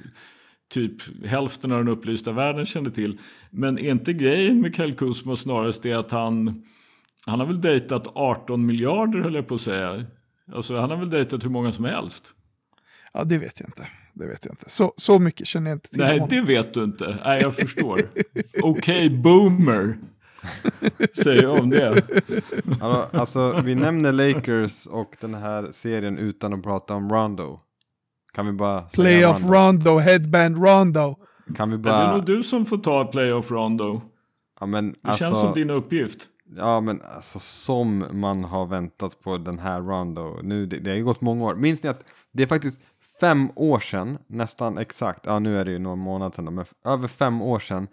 [0.71, 3.19] typ hälften av den upplysta världen kände till.
[3.51, 6.65] Men är inte grejen med Kyle Kuzma snarast det att han,
[7.27, 10.05] han har väl dejtat 18 miljarder höll jag på att säga.
[10.53, 12.35] Alltså han har väl dejtat hur många som helst.
[13.13, 13.87] Ja, det vet jag inte.
[14.15, 14.71] Det vet jag inte.
[14.71, 16.29] Så, så mycket känner jag inte till Nej, honom.
[16.29, 17.19] det vet du inte.
[17.25, 18.01] Nej, jag förstår.
[18.63, 19.97] Okej, okay, boomer.
[21.23, 22.03] Säger jag om det.
[22.81, 27.61] Alltså, alltså, vi nämner Lakers och den här serien utan att prata om Rondo.
[28.33, 29.55] Kan vi bara Playoff Rondo?
[29.55, 31.17] Rondo, Headband Rondo.
[31.57, 32.17] Kan vi Men det är bara...
[32.17, 34.03] nog du som får ta playoff rondo.
[34.61, 36.29] Ja, men, Det alltså, känns som din uppgift.
[36.57, 40.41] Ja men alltså som man har väntat på den här Rondo.
[40.43, 41.55] Nu, det, det har ju gått många år.
[41.55, 42.81] Minns ni att det är faktiskt
[43.21, 47.09] fem år sedan, nästan exakt, ja nu är det ju några månader sedan, men över
[47.09, 47.89] fem år sedan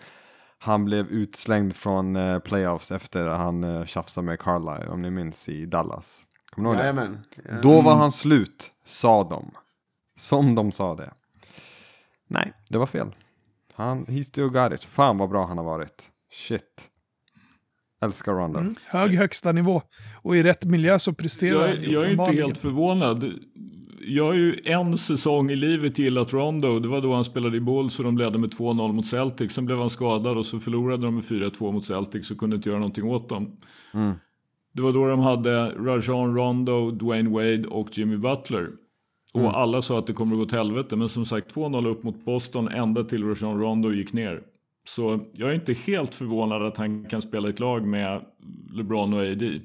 [0.60, 5.10] han blev utslängd från eh, playoffs efter att han eh, tjafsade med Carlisle, om ni
[5.10, 6.26] minns, i Dallas.
[6.50, 6.84] Kommer ni ihåg det?
[6.84, 7.24] Jajamän.
[7.46, 7.62] Ja.
[7.62, 9.52] Då var han slut, sa de.
[10.18, 11.14] Som de sa det.
[12.28, 13.16] Nej, det var fel.
[13.74, 14.84] Han, he's still got it.
[14.84, 16.10] Fan vad bra han har varit.
[16.32, 16.90] Shit.
[18.04, 18.60] Älskar Rondo.
[18.60, 18.76] Mm.
[18.86, 19.82] Hög högsta nivå.
[20.22, 23.32] Och i rätt miljö så presterar Jag, han jag är inte helt förvånad.
[24.08, 26.80] Jag har ju en säsong i livet gillat Rondo.
[26.80, 29.54] Det var då han spelade i Bulls och de ledde med 2-0 mot Celtics.
[29.56, 32.70] Sen blev han skadad och så förlorade de med 4-2 mot Celtics och kunde inte
[32.70, 33.58] göra någonting åt dem.
[33.94, 34.14] Mm.
[34.74, 38.68] Det var då de hade Rajon Rondo, Dwayne Wade och Jimmy Butler.
[39.34, 39.52] Och Mm.
[39.56, 40.96] alla sa att det kommer att gå till helvete.
[40.96, 44.42] Men som sagt 2-0 upp mot Boston ända till Rajon Rondo gick ner.
[44.88, 48.22] Så jag är inte helt förvånad att han kan spela i ett lag med
[48.72, 49.62] LeBron och AD.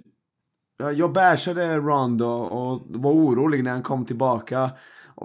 [0.97, 4.71] Jag bashade Rondo och var orolig när han kom tillbaka.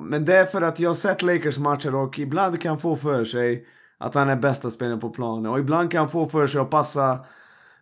[0.01, 2.95] Men det är för att jag har sett Lakers matcher och ibland kan han få
[2.95, 3.65] för sig
[3.97, 5.51] att han är bästa spelaren på planen.
[5.51, 7.25] Och ibland kan han få för sig att passa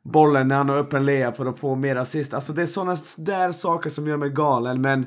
[0.04, 2.34] bollen när han har öppen lea för att få mer assist.
[2.34, 4.82] Alltså det är sådana där saker som gör mig galen.
[4.82, 5.06] Men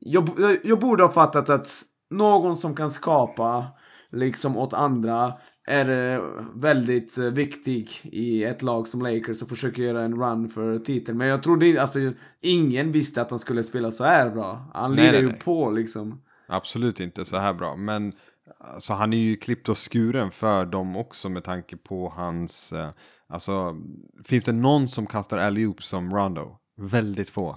[0.00, 1.68] jag, jag, jag borde ha fattat att
[2.10, 3.66] någon som kan skapa
[4.12, 5.32] liksom åt andra
[5.66, 6.22] är eh,
[6.54, 11.18] väldigt eh, viktig i ett lag som Lakers och försöker göra en run för titeln.
[11.18, 11.98] Men jag trodde inte, alltså
[12.40, 14.70] ingen visste att han skulle spela så här bra.
[14.74, 15.38] Han Nej, lirar nej, ju nej.
[15.38, 16.22] på liksom.
[16.48, 17.76] Absolut inte så här bra.
[17.76, 18.12] Men
[18.58, 22.72] alltså, han är ju klippt och skuren för dem också med tanke på hans...
[22.72, 22.90] Eh,
[23.26, 23.76] alltså,
[24.24, 26.58] finns det någon som kastar alley som Rondo?
[26.76, 27.56] Väldigt få.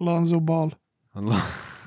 [0.00, 0.74] Lonzo Ball.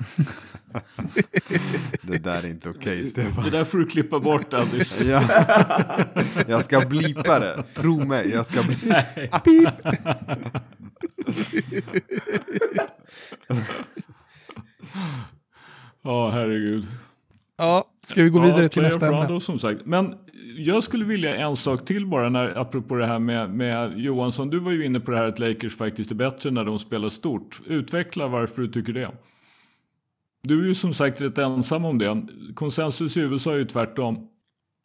[2.02, 3.44] Det där är inte okej, Stefan.
[3.44, 5.02] Det där får du klippa bort Addis.
[5.06, 5.24] Ja.
[6.48, 7.64] Jag ska blipa det.
[7.64, 8.76] Tro mig, jag ska bli...
[16.04, 16.88] Ja, herregud.
[17.58, 19.42] Ja, ska vi gå vidare till playoff nästa ämne?
[19.42, 19.82] som sagt.
[19.86, 20.16] Men
[20.58, 24.50] jag skulle vilja en sak till bara, när, apropå det här med, med Johansson.
[24.50, 27.10] Du var ju inne på det här att Lakers faktiskt är bättre när de spelar
[27.10, 27.62] stort.
[27.68, 29.10] Utveckla varför du tycker det.
[30.44, 32.28] Du är ju som sagt rätt ensam om det.
[32.56, 34.28] Konsensus i USA är ju tvärtom.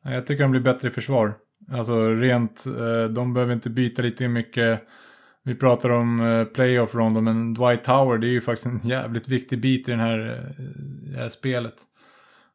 [0.05, 1.35] Jag tycker de blir bättre i försvar.
[1.73, 4.83] Alltså rent, eh, de behöver inte byta lite mycket.
[5.45, 9.29] Vi pratar om eh, playoff rondo, men Dwight Tower, det är ju faktiskt en jävligt
[9.29, 10.65] viktig bit i den här, eh,
[11.07, 11.75] i det här spelet.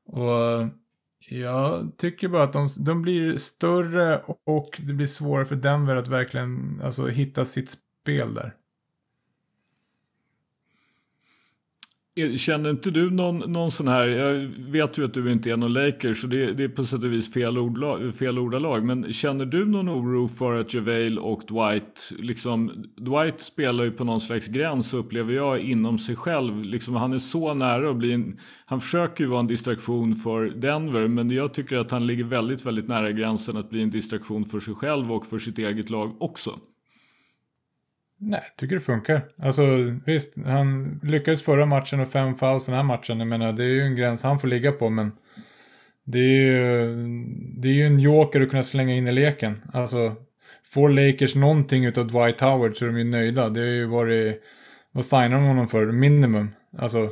[0.06, 0.68] Och
[1.30, 6.08] jag tycker bara att de, de blir större och det blir svårare för Denver att
[6.08, 8.54] verkligen alltså, hitta sitt spel där.
[12.38, 15.74] Känner inte du någon, någon sån här, jag vet ju att du inte är någon
[15.74, 18.84] Lakers så det, det är på sätt och vis fel, ordla, fel ordalag.
[18.84, 24.04] Men känner du någon oro för att JaVale och Dwight, liksom, Dwight spelar ju på
[24.04, 26.64] någon slags gräns upplever jag inom sig själv.
[26.64, 30.50] Liksom, han är så nära att bli en, han försöker ju vara en distraktion för
[30.50, 34.46] Denver men jag tycker att han ligger väldigt, väldigt nära gränsen att bli en distraktion
[34.46, 36.60] för sig själv och för sitt eget lag också.
[38.24, 39.22] Nej, jag tycker det funkar.
[39.38, 39.62] Alltså
[40.06, 43.20] visst, han lyckades förra matchen och fem fouls den här matchen.
[43.20, 45.12] Jag menar, det är ju en gräns han får ligga på, men
[46.04, 46.96] det är ju,
[47.58, 49.62] det är ju en joker att kunna slänga in i leken.
[49.74, 50.16] Alltså,
[50.66, 53.50] får Lakers någonting utav Dwight Howard så är de ju nöjda.
[53.50, 54.42] Det har ju varit,
[54.92, 55.86] vad signar de honom för?
[55.86, 56.50] Minimum.
[56.78, 57.10] Alltså,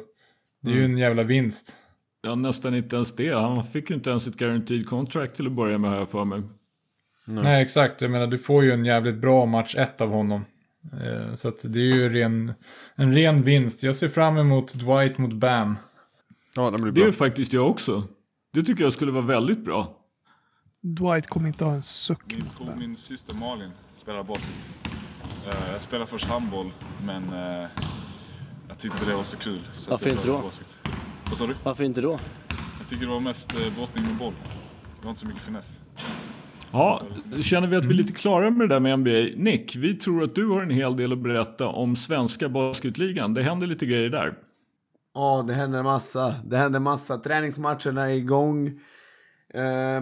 [0.61, 1.77] det är ju en jävla vinst.
[2.21, 3.35] Ja, nästan inte ens det.
[3.35, 6.41] Han fick ju inte ens ett guaranteed contract till att börja med jag för mig.
[7.25, 8.01] Nej, exakt.
[8.01, 10.45] Jag menar, du får ju en jävligt bra match ett av honom.
[10.93, 12.53] Eh, Så att det är ju ren,
[12.95, 13.83] en ren vinst.
[13.83, 15.75] Jag ser fram emot Dwight mot Bam.
[16.55, 17.05] Ja, det blir Det är bra.
[17.05, 18.03] ju faktiskt jag också.
[18.53, 19.95] Det tycker jag skulle vara väldigt bra.
[20.81, 22.35] Dwight kommer inte ha en suck.
[22.59, 24.79] Min, min syster Malin spelar basket.
[25.45, 26.71] Eh, jag spelade först handboll,
[27.05, 27.67] men eh,
[28.67, 29.59] jag tyckte det var så kul.
[29.73, 30.41] Så Varför inte då?
[30.41, 30.77] Basket.
[31.29, 31.55] Vad sa du?
[31.63, 32.19] Varför inte då?
[32.79, 34.33] Jag tycker det var mest brottning med boll.
[34.95, 35.81] Det var inte så mycket finess.
[36.71, 37.01] Ja,
[37.41, 39.43] känner vi att vi är lite klara med det där med NBA.
[39.43, 43.33] Nick, vi tror att du har en hel del att berätta om svenska basketligan.
[43.33, 44.33] Det händer lite grejer där.
[45.13, 46.35] Ja, det händer massa.
[46.45, 47.17] Det händer massa.
[47.17, 48.67] Träningsmatcherna är igång.
[49.53, 50.01] Eh,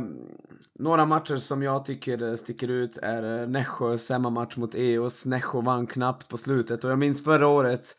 [0.80, 5.26] några matcher som jag tycker sticker ut är eh, Nässjös hemmamatch mot EOS.
[5.26, 7.96] Nässjö vann knappt på slutet och jag minns förra året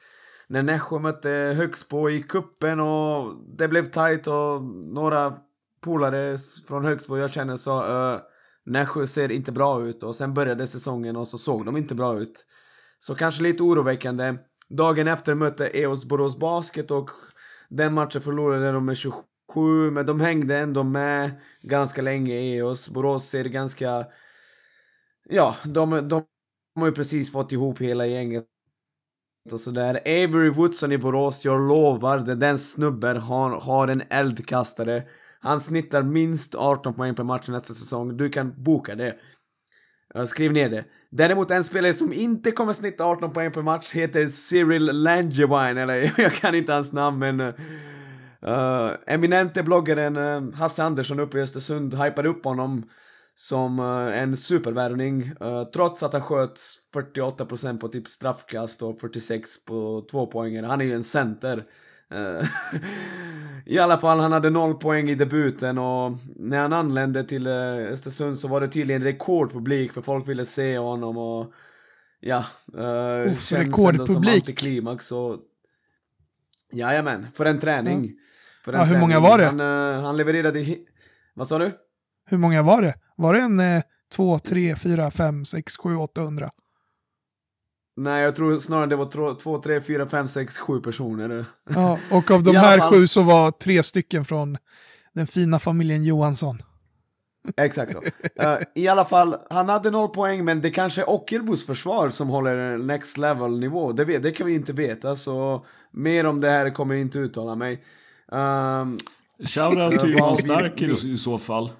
[0.47, 5.35] när Nässjö mötte Högsbo i kuppen och det blev tight och några
[5.81, 6.37] polare
[6.69, 8.21] från Högsbo jag känner sa uh,
[8.69, 12.21] Nässjö ser inte bra ut och sen började säsongen och så såg de inte bra
[12.21, 12.47] ut.
[12.99, 14.35] Så kanske lite oroväckande.
[14.69, 17.11] Dagen efter mötte EOS Borås Basket och
[17.69, 21.31] den matchen förlorade de med 27 men de hängde ändå med
[21.63, 22.89] ganska länge EOS.
[22.89, 24.07] Borås ser ganska...
[25.29, 26.25] Ja, de, de
[26.81, 28.45] har ju precis fått ihop hela gänget
[29.53, 30.01] och sådär.
[30.05, 35.03] Avery Woodson i Borås, jag lovar, det den snubben har, har en eldkastare.
[35.40, 38.16] Han snittar minst 18 poäng per match nästa säsong.
[38.16, 39.16] Du kan boka det.
[40.27, 40.85] Skriv ner det.
[41.11, 46.12] Däremot en spelare som inte kommer snitta 18 poäng per match heter Cyril Langevine, eller
[46.20, 47.55] jag kan inte hans namn men...
[48.46, 52.88] Uh, eminente bloggaren uh, Hasse Andersson uppe i Östersund hypade upp honom
[53.35, 55.33] som uh, en supervärvning.
[55.42, 56.61] Uh, trots att han sköt
[56.94, 60.62] 48% på typ straffkast och 46 på två poänger.
[60.62, 61.64] Han är ju en center.
[62.14, 62.49] Uh,
[63.64, 68.38] I alla fall, han hade noll poäng i debuten och när han anlände till Östersund
[68.38, 71.53] så var det tydligen rekordpublik för folk ville se honom och
[72.21, 72.44] ja,
[72.79, 75.38] uh, Uff, känns ändå som antiklimax och
[76.73, 78.05] Jajamän, för en träning.
[78.05, 78.11] Ja.
[78.64, 79.01] För en ja, hur träning.
[79.01, 79.44] många var det?
[79.44, 80.77] Han, han levererade...
[81.35, 81.71] Vad sa du?
[82.27, 82.94] Hur många var det?
[83.16, 86.51] Var det en eh, 2, 3, 4, 5, 6, 7, 800?
[88.01, 91.45] Nej, jag tror snarare det var 2, 3, 4, 5, 6, 7 personer.
[91.71, 92.93] Ja, och av de här fall...
[92.93, 94.59] sju så var tre stycken från
[95.15, 96.63] den fina familjen Johansson.
[97.57, 98.03] Exakt så.
[98.43, 102.29] Uh, I alla fall, han hade noll poäng, men det kanske är Ockelbos försvar som
[102.29, 103.93] håller next level nivå.
[103.93, 107.19] Det, vet, det kan vi inte veta, så mer om det här kommer jag inte
[107.19, 107.83] uttala mig.
[108.33, 108.99] Um,
[109.45, 111.71] Shoutout till Johan Stark i så fall.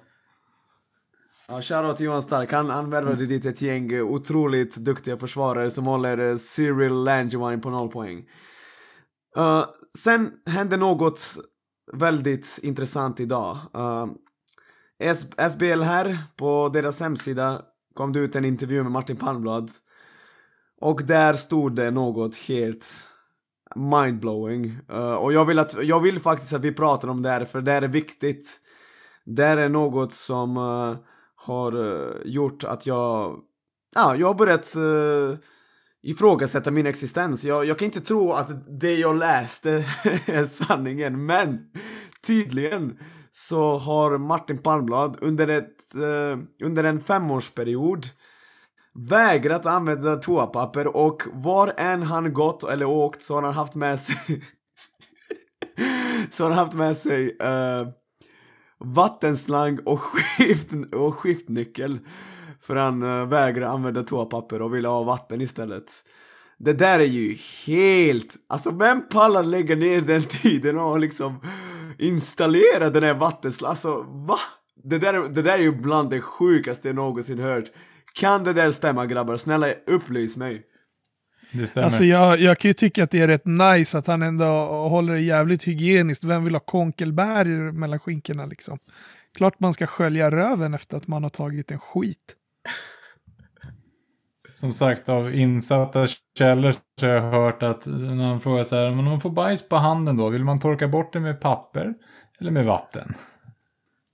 [1.51, 2.51] Ja, shoutout till Johan Stark.
[2.51, 3.27] Han, han värvade mm.
[3.27, 8.25] dit ett gäng otroligt duktiga försvarare som håller uh, Cyril Langevine på noll poäng.
[9.37, 9.65] Uh,
[9.97, 11.21] sen hände något
[11.93, 13.57] väldigt intressant idag.
[13.77, 14.07] Uh,
[15.49, 17.61] SBL här, på deras hemsida
[17.93, 19.71] kom det ut en intervju med Martin Palmblad.
[20.81, 23.03] Och där stod det något helt
[23.75, 24.79] mindblowing.
[24.91, 27.61] Uh, och jag vill, att, jag vill faktiskt att vi pratar om det här, för
[27.61, 28.61] det här är viktigt.
[29.25, 30.95] Det här är något som uh,
[31.45, 33.39] har uh, gjort att jag...
[33.95, 35.37] Ja, jag har börjat uh,
[36.03, 37.43] ifrågasätta min existens.
[37.43, 39.71] Jag, jag kan inte tro att det jag läste
[40.25, 41.59] är sanningen, men
[42.27, 42.97] tydligen
[43.31, 48.05] så har Martin Palmblad under, ett, eh, under en femårsperiod
[49.09, 53.99] vägrat använda toapapper och var än han gått eller åkt så har han haft med
[53.99, 54.15] sig
[56.29, 57.87] så har han haft med sig uh,
[58.79, 61.99] vattenslang och, skift, och skiftnyckel
[62.61, 65.91] för han eh, vägrade använda toapapper och ville ha vatten istället.
[66.57, 68.35] Det där är ju helt...
[68.47, 71.41] Alltså vem pallar lägga ner den tiden och liksom
[71.97, 73.71] installera den här vattenslangen?
[73.71, 74.39] Alltså va?
[74.83, 77.65] Det där, det där är ju bland det sjukaste jag någonsin hört.
[78.13, 79.37] Kan det där stämma grabbar?
[79.37, 80.65] Snälla upplys mig.
[81.51, 81.85] Det stämmer.
[81.85, 85.13] Alltså jag, jag kan ju tycka att det är rätt nice att han ändå håller
[85.13, 86.23] det jävligt hygieniskt.
[86.23, 88.79] Vem vill ha konkelbär mellan skinkorna liksom?
[89.35, 92.35] Klart man ska skölja röven efter att man har tagit en skit.
[94.53, 96.07] Som sagt, av insatta
[96.37, 99.29] källor så har jag hört att när han frågar så här, men om man får
[99.29, 101.93] bajs på handen då, vill man torka bort det med papper
[102.39, 103.13] eller med vatten?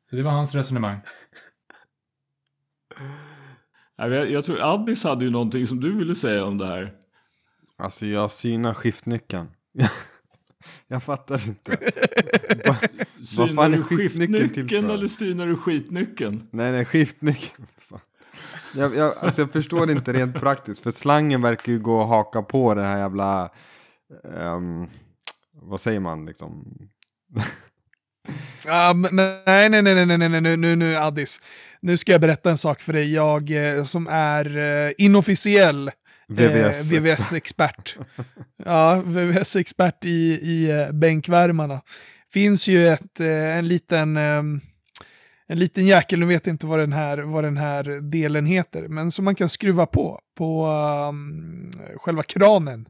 [0.09, 0.99] Så det var hans resonemang.
[3.95, 6.93] Jag, jag tror Addis hade ju någonting som du ville säga om det här.
[7.77, 9.47] Alltså jag synar skiftnyckeln.
[10.87, 11.77] jag fattar inte.
[13.25, 16.47] synar du skiftnyckeln eller synar du skitnyckeln?
[16.51, 17.67] Nej, nej, skiftnyckeln.
[18.75, 20.83] jag, jag, alltså jag förstår inte rent praktiskt.
[20.83, 23.49] För slangen verkar ju gå och haka på det här jävla...
[24.23, 24.87] Um,
[25.61, 26.77] vad säger man liksom?
[28.67, 31.41] Uh, nej, nej, nej, nej, nej, nej, nu, nu, nu, Addis.
[31.79, 33.13] Nu ska jag berätta en sak för dig.
[33.13, 35.91] Jag eh, som är eh, inofficiell
[36.27, 37.97] VVS-expert.
[38.17, 38.25] Eh,
[38.65, 41.81] ja, VVS-expert i, i eh, bänkvärmarna.
[42.33, 44.17] Finns ju ett, eh, en liten...
[44.17, 44.43] Eh,
[45.47, 49.11] en liten jäkel, nu vet inte vad den, här, vad den här delen heter, men
[49.11, 50.67] som man kan skruva på, på
[51.09, 52.87] um, själva kranen.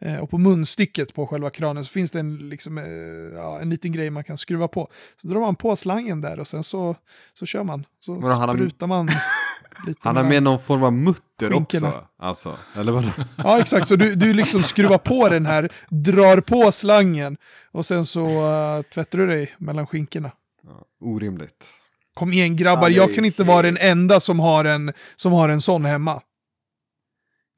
[0.00, 2.84] Eh, och på munstycket på själva kranen så finns det en, liksom, eh,
[3.34, 4.88] ja, en liten grej man kan skruva på.
[5.22, 6.96] Så drar man på slangen där och sen så,
[7.38, 7.86] så kör man.
[8.00, 9.08] Så Vadå, sprutar man.
[9.86, 11.88] lite han har med någon form av mutter skinkorna.
[11.88, 12.04] också?
[12.18, 13.08] Alltså, eller vadå?
[13.36, 13.88] Ja, exakt.
[13.88, 17.36] Så du, du liksom skruvar på den här, drar på slangen
[17.72, 20.30] och sen så uh, tvättar du dig mellan skinkorna.
[20.62, 21.66] Ja, orimligt.
[22.14, 25.48] Kom igen grabbar, ja, jag kan inte vara den enda som har en, som har
[25.48, 26.22] en sån hemma.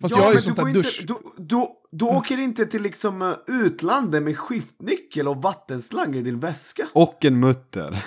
[0.01, 1.01] Fast ja, jag har ju men sånt du, där går dusch.
[1.01, 6.22] inte, du, du, du åker inte till liksom eh, utlandet med skiftnyckel och vattenslang i
[6.22, 6.88] din väska.
[6.94, 8.05] Och en mutter.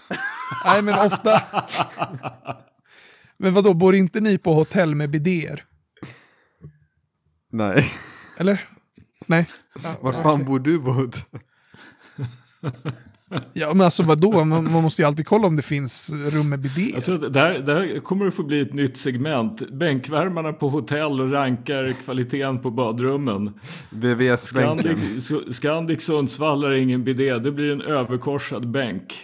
[0.64, 1.42] Nej, men ofta...
[3.36, 5.64] men vadå, bor inte ni på hotell med bidéer?
[7.52, 7.90] Nej,
[8.36, 8.68] Eller?
[9.28, 9.48] Nej.
[9.82, 11.14] Ja, var fan bor du Bud?
[13.52, 14.44] Ja, men alltså vadå?
[14.44, 16.94] Man, man måste ju alltid kolla om det finns rum med bidéer.
[16.94, 19.70] Jag tror att det, här, det här kommer att få bli ett nytt segment.
[19.70, 23.60] Bänkvärmarna på hotell och rankar kvaliteten på badrummen.
[23.90, 24.98] VVS-bänken.
[25.20, 29.14] Scandic, Scandic Sundsvall är ingen bidé, det blir en överkorsad bänk.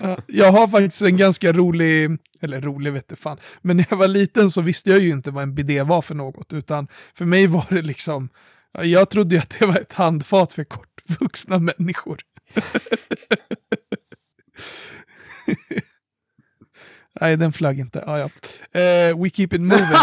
[0.00, 3.96] Ja, Jag har faktiskt en ganska rolig, eller rolig vet du fan, men när jag
[3.96, 7.24] var liten så visste jag ju inte vad en bidé var för något, utan för
[7.24, 8.28] mig var det liksom,
[8.72, 12.18] ja, jag trodde ju att det var ett handfat för kortvuxna människor.
[17.20, 18.04] Nej, den flög inte.
[18.06, 18.24] Ah, ja.
[18.80, 19.86] Eh, we keep it moving.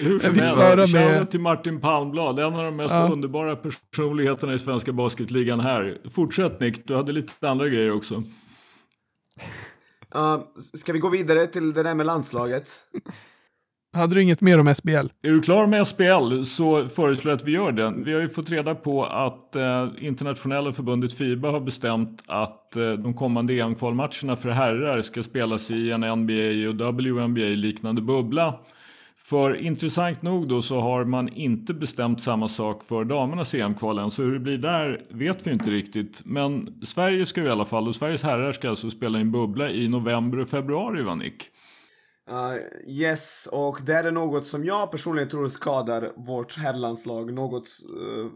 [0.00, 3.08] Hur som vi helst, med- till Martin Palmblad, en av de mest Ja.
[3.12, 5.98] underbara personligheterna i svenska basketligan här.
[6.14, 8.14] Fortsätt Nick, du hade lite andra grejer också.
[10.16, 10.40] Uh,
[10.74, 12.84] ska vi gå vidare till det där med landslaget?
[13.96, 15.06] Hade du inget mer om SBL?
[15.22, 17.94] Är du klar med SBL så föreslår jag att vi gör det.
[17.96, 22.92] Vi har ju fått reda på att eh, internationella förbundet FIBA har bestämt att eh,
[22.92, 28.54] de kommande EM-kvalmatcherna för herrar ska spelas i en NBA och WNBA-liknande bubbla.
[29.28, 34.10] För intressant nog då så har man inte bestämt samma sak för damernas EM-kval än,
[34.10, 36.22] så hur det blir där vet vi inte riktigt.
[36.24, 39.32] Men Sverige ska ju i alla fall, och Sveriges herrar ska alltså spela i en
[39.32, 41.50] bubbla i november och februari, va Nick?
[42.30, 42.56] Uh,
[42.86, 48.30] yes, och det är något som jag personligen tror skadar vårt herrlandslag något uh,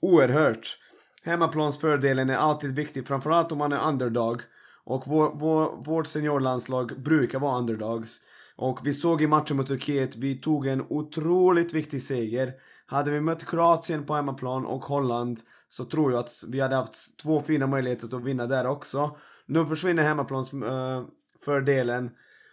[0.00, 0.78] oerhört.
[1.22, 4.42] Hemmaplansfördelen är alltid viktig, framförallt om man är underdog.
[4.84, 8.20] Och vår, vår, vårt seniorlandslag brukar vara underdogs.
[8.56, 12.52] Och vi såg i matchen mot Turkiet, vi tog en otroligt viktig seger.
[12.86, 17.18] Hade vi mött Kroatien på hemmaplan och Holland så tror jag att vi hade haft
[17.18, 19.16] två fina möjligheter att vinna där också.
[19.46, 22.10] Nu försvinner hemmaplansfördelen.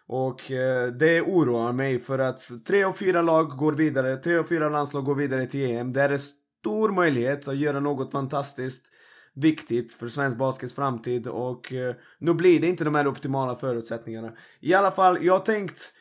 [0.07, 4.49] Och eh, det oroar mig för att tre och fyra lag går vidare, tre och
[4.49, 5.93] fyra landslag går vidare till EM.
[5.93, 8.91] Det är en stor möjlighet att göra något fantastiskt
[9.33, 14.31] viktigt för svensk baskets framtid och eh, nu blir det inte de här optimala förutsättningarna.
[14.59, 15.93] I alla fall, jag har tänkt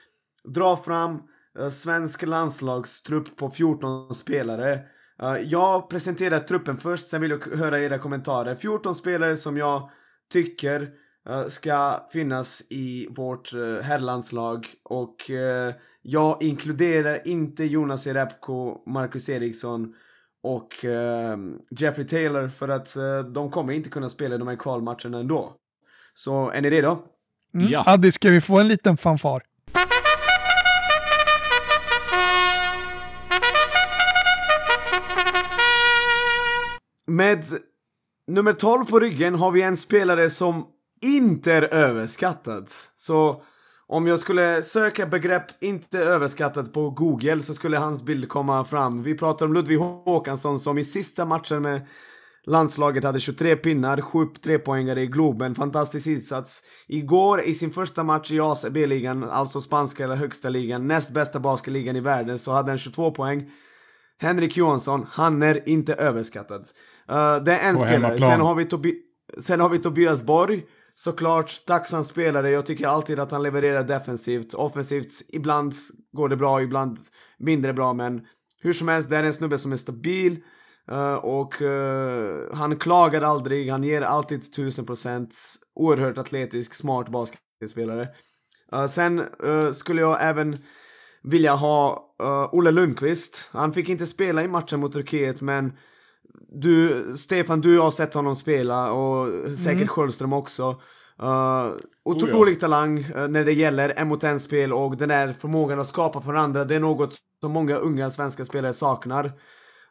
[0.44, 1.22] dra fram
[1.58, 4.80] eh, svensk landslagstrupp på 14 spelare.
[5.22, 8.54] Eh, jag presenterar truppen först, sen vill jag höra era kommentarer.
[8.54, 9.90] 14 spelare som jag
[10.32, 10.90] tycker
[11.48, 19.94] ska finnas i vårt uh, herrlandslag och eh, jag inkluderar inte Jonas Jerebko, Marcus Eriksson
[20.42, 21.38] och eh,
[21.70, 25.52] Jeffrey Taylor för att eh, de kommer inte kunna spela de här kvalmatcherna ändå.
[26.14, 26.98] Så är ni redo?
[27.54, 27.68] Mm.
[27.70, 27.84] Ja.
[27.86, 29.42] Addi, ska vi få en liten fanfar?
[37.06, 37.44] Med
[38.26, 40.66] nummer 12 på ryggen har vi en spelare som
[41.02, 42.68] inte är överskattad.
[42.96, 43.42] Så
[43.86, 49.02] om jag skulle söka begrepp inte överskattad på Google så skulle hans bild komma fram.
[49.02, 51.86] Vi pratar om Ludvig Håkansson som i sista matchen med
[52.46, 56.62] landslaget hade 23 pinnar, 7 trepoängare i Globen, fantastisk insats.
[56.88, 61.96] Igår i sin första match i ACB-ligan, alltså spanska eller högsta ligan, näst bästa basketligan
[61.96, 63.50] i världen, så hade han 22 poäng.
[64.18, 66.60] Henrik Johansson, han är inte överskattad.
[67.10, 68.02] Uh, det är en På spelare.
[68.02, 68.30] hemmaplan.
[68.30, 68.96] Sen har, vi Tobi-
[69.40, 70.64] sen har vi Tobias Borg.
[70.98, 72.50] Såklart tacksam spelare.
[72.50, 74.54] Jag tycker alltid att han levererar defensivt.
[74.54, 75.74] Offensivt, ibland
[76.12, 76.98] går det bra, ibland
[77.38, 77.92] mindre bra.
[77.92, 78.26] Men
[78.60, 80.38] hur som helst, det är en snubbe som är stabil.
[80.90, 85.28] Eh, och eh, han klagar aldrig, han ger alltid 1000%.
[85.74, 88.08] Oerhört atletisk, smart basketspelare.
[88.74, 89.22] Uh, sen
[89.72, 90.58] skulle jag även
[91.22, 93.48] vilja ha uh, Olle Lundqvist.
[93.52, 95.72] Han fick inte spela i matchen mot Turkiet men
[96.48, 99.28] du, Stefan, du har sett honom spela och
[99.58, 100.80] säkert Sköldström också.
[101.22, 101.72] Uh,
[102.04, 105.86] otrolig talang uh, när det gäller en mot en spel och den där förmågan att
[105.86, 109.32] skapa för andra, det är något som många unga svenska spelare saknar.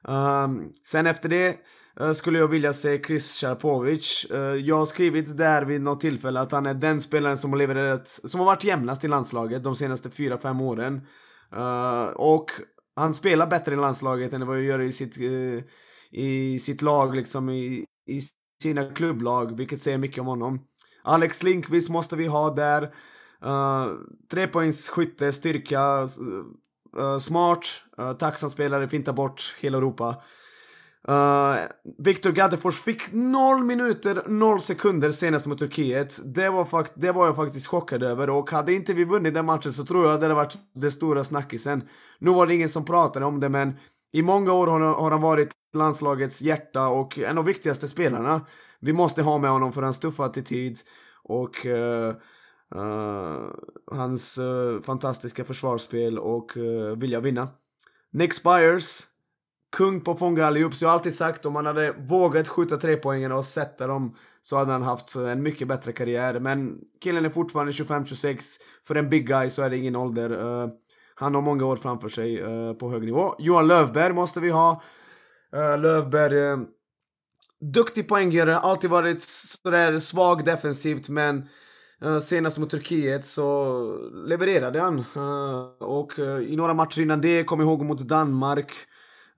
[0.07, 1.55] Um, sen efter det
[2.01, 4.25] uh, skulle jag vilja se Chris Sharpovic.
[4.31, 7.57] Uh, jag har skrivit där vid något tillfälle att han är den spelaren som har
[7.57, 11.01] levererat, som har varit jämnast i landslaget de senaste 4-5 åren.
[11.55, 12.51] Uh, och
[12.95, 15.61] han spelar bättre i landslaget än vad han gör i sitt, uh,
[16.15, 18.21] i sitt lag, liksom i, i
[18.61, 20.59] sina klubblag, vilket säger mycket om honom.
[21.03, 22.81] Alex Linkvist måste vi ha där.
[23.43, 23.87] Eh, uh,
[24.31, 27.65] trepoängsskytte, styrka, uh, smart,
[27.97, 30.21] eh, uh, tacksam spelare, fintar bort hela Europa.
[31.09, 31.55] Uh,
[31.97, 36.19] Victor Gaddefors fick 0 minuter, 0 sekunder senast mot Turkiet.
[36.35, 39.45] Det var, fakt det var jag faktiskt chockad över och hade inte vi vunnit den
[39.45, 41.83] matchen så tror jag det hade varit det stora snackisen.
[42.19, 43.73] Nu var det ingen som pratade om det men
[44.15, 48.41] i många år har, han varit landslagets hjärta och en av de viktigaste spelarna.
[48.79, 50.77] Vi måste ha med honom för hans tuffa attityd
[51.23, 52.13] och uh,
[52.75, 53.49] uh,
[53.91, 56.51] hans eh, fantastiska försvarsspel och
[56.97, 57.47] vilja vinna.
[58.11, 59.03] Nick Spires
[59.77, 60.73] kung på att fånga allihop.
[60.73, 64.15] Så jag har alltid sagt om han hade vågat skjuta tre poängen och sätta dem
[64.41, 66.39] så hade han haft en mycket bättre karriär.
[66.39, 68.39] Men killen är fortfarande 25-26.
[68.83, 70.29] För en big guy så är det ingen ålder.
[71.15, 73.35] Han har många år framför sig eh, på hög nivå.
[73.39, 74.81] Johan Lövberg måste vi ha.
[75.53, 76.57] Eh, uh, Lövberg, eh,
[77.73, 81.47] duktig poänggörare, alltid varit sådär svag defensivt men
[82.01, 83.79] eh, senast mot Turkiet så
[84.27, 85.03] levererade han.
[85.79, 88.71] Och i några matcher innan det, kom ihåg mot Danmark.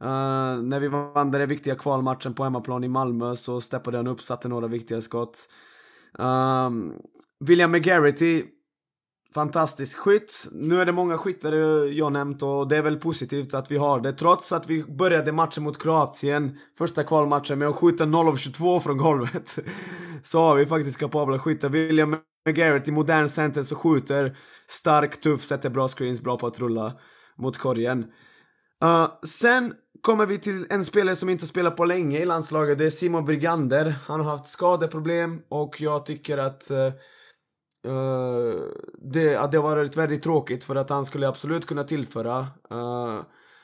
[0.02, 4.22] Uh, när vi vann den viktiga kvalmatchen på hemmaplan i Malmö så steppade han upp,
[4.22, 5.50] satte några viktiga skott.
[7.40, 8.44] William McGarity,
[9.38, 10.48] fantastisk skytt.
[10.52, 11.54] Nu är det många skyttar
[11.86, 14.14] jag nämnt och det är väl positivt att vi har det.
[14.14, 18.80] Trots att vi började matchen mot Kroatien, första kvalmatchen, med att skjuta 0 av 22
[18.80, 19.60] från golvet.
[20.24, 21.70] så har vi faktiskt kapabla skyttar.
[21.70, 22.16] William
[22.46, 26.94] McGarity, modern center, så skjuter stark, tuff, sätter bra screens, bra på att rulla
[27.38, 28.06] mot korgen.
[28.84, 32.78] Uh, sen kommer vi till en spelare som inte spelat på länge i landslaget.
[32.78, 33.96] Det är Simon Brigander.
[34.08, 36.94] Han har haft skadeproblem och jag tycker att uh,
[37.88, 38.54] Eh,
[39.02, 42.78] det, att det har varit väldigt tråkigt för att han skulle absolut kunna tillföra eh,
[42.78, 43.22] uh,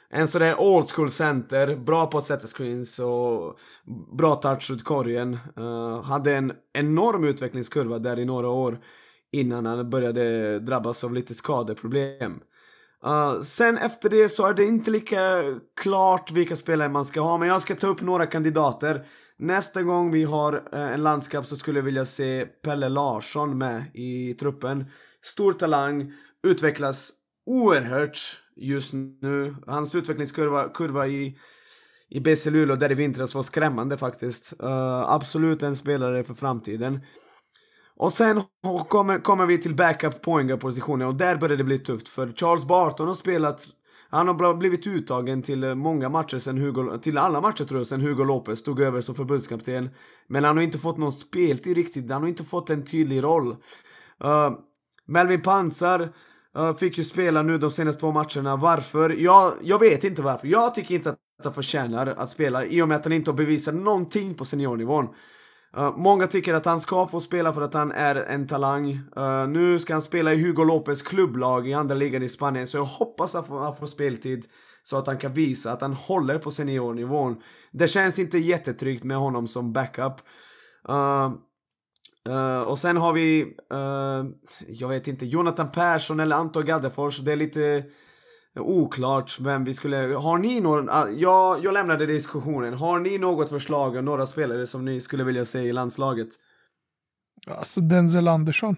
[0.09, 3.59] en sådär old school center, bra på att sätta screens och
[4.17, 5.37] bra touch ut korgen.
[5.59, 8.79] Uh, hade en enorm utvecklingskurva där i några år
[9.31, 12.39] innan han började drabbas av lite skadeproblem.
[13.05, 15.43] Uh, sen efter det så är det inte lika
[15.81, 19.05] klart vilka spelare man ska ha, men jag ska ta upp några kandidater.
[19.43, 23.83] Nästa gång vi har eh, en landskap så skulle jag vilja se Pelle Larsson med
[23.93, 24.85] i truppen.
[25.21, 26.13] Stor talang,
[26.47, 27.11] utvecklas
[27.45, 28.17] oerhört
[28.55, 29.55] just nu.
[29.67, 31.37] Hans utvecklingskurva kurva i,
[32.09, 34.53] i BC Luleå där i vintras var skrämmande faktiskt.
[34.63, 36.99] Uh, absolut en spelare för framtiden.
[37.95, 38.41] Och sen
[38.89, 43.07] kommer, kommer vi till backup poängare-positionen och där börjar det bli tufft för Charles Barton
[43.07, 43.67] har spelat
[44.13, 47.87] han har blivit uttagen till eh, många matcher sen Hugo, till alla matcher tror jag,
[47.87, 49.89] sen Hugo Lopez tog över som förbundskapten.
[50.27, 53.51] Men han har inte fått någon speltid riktigt, han har inte fått en tydlig roll.
[54.23, 54.51] Uh,
[55.05, 56.13] Melvin Pansar
[56.57, 58.55] uh, fick ju spela nu de senaste två matcherna.
[58.55, 59.09] Varför?
[59.09, 60.47] Jag, jag vet inte varför.
[60.47, 63.37] Jag tycker inte att han förtjänar att spela i och med att han inte har
[63.37, 65.07] bevisat någonting på seniornivån.
[65.77, 68.99] Uh, många tycker att han ska få spela för att han är en talang.
[69.17, 72.77] Uh, nu ska han spela i Hugo Lopez klubblag i andra ligan i Spanien, så
[72.77, 74.45] jag hoppas att han får speltid
[74.83, 77.41] så att han kan visa att han håller på seniornivån.
[77.71, 80.13] Det känns inte jättetryggt med honom som backup.
[80.89, 81.33] Uh,
[82.67, 83.55] och sen har vi,
[84.67, 87.19] jag vet inte, Jonathan Persson eller Anton Gaddefors.
[87.19, 87.83] Det är lite
[88.55, 89.97] oklart vem vi skulle...
[89.97, 90.89] Har ni någon...
[90.89, 92.73] Ah, jag, jag lämnade diskussionen.
[92.73, 96.27] Har ni något förslag om några spelare som ni skulle vilja se i landslaget?
[97.47, 98.75] Alltså Denzel Andersson.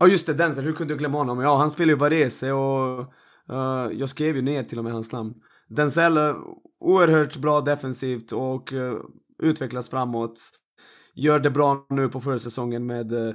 [0.00, 0.64] Ja just det, Denzel.
[0.64, 1.40] Hur kunde jag glömma honom?
[1.40, 2.98] Ja, han spelar ju Varese och
[3.50, 5.34] uh, jag skrev ju ner till och med hans namn.
[5.68, 6.36] Denzel, uh,
[6.80, 8.94] oerhört bra defensivt och uh,
[9.42, 10.40] utvecklas framåt.
[11.14, 13.34] Gör det bra nu på försäsongen med uh,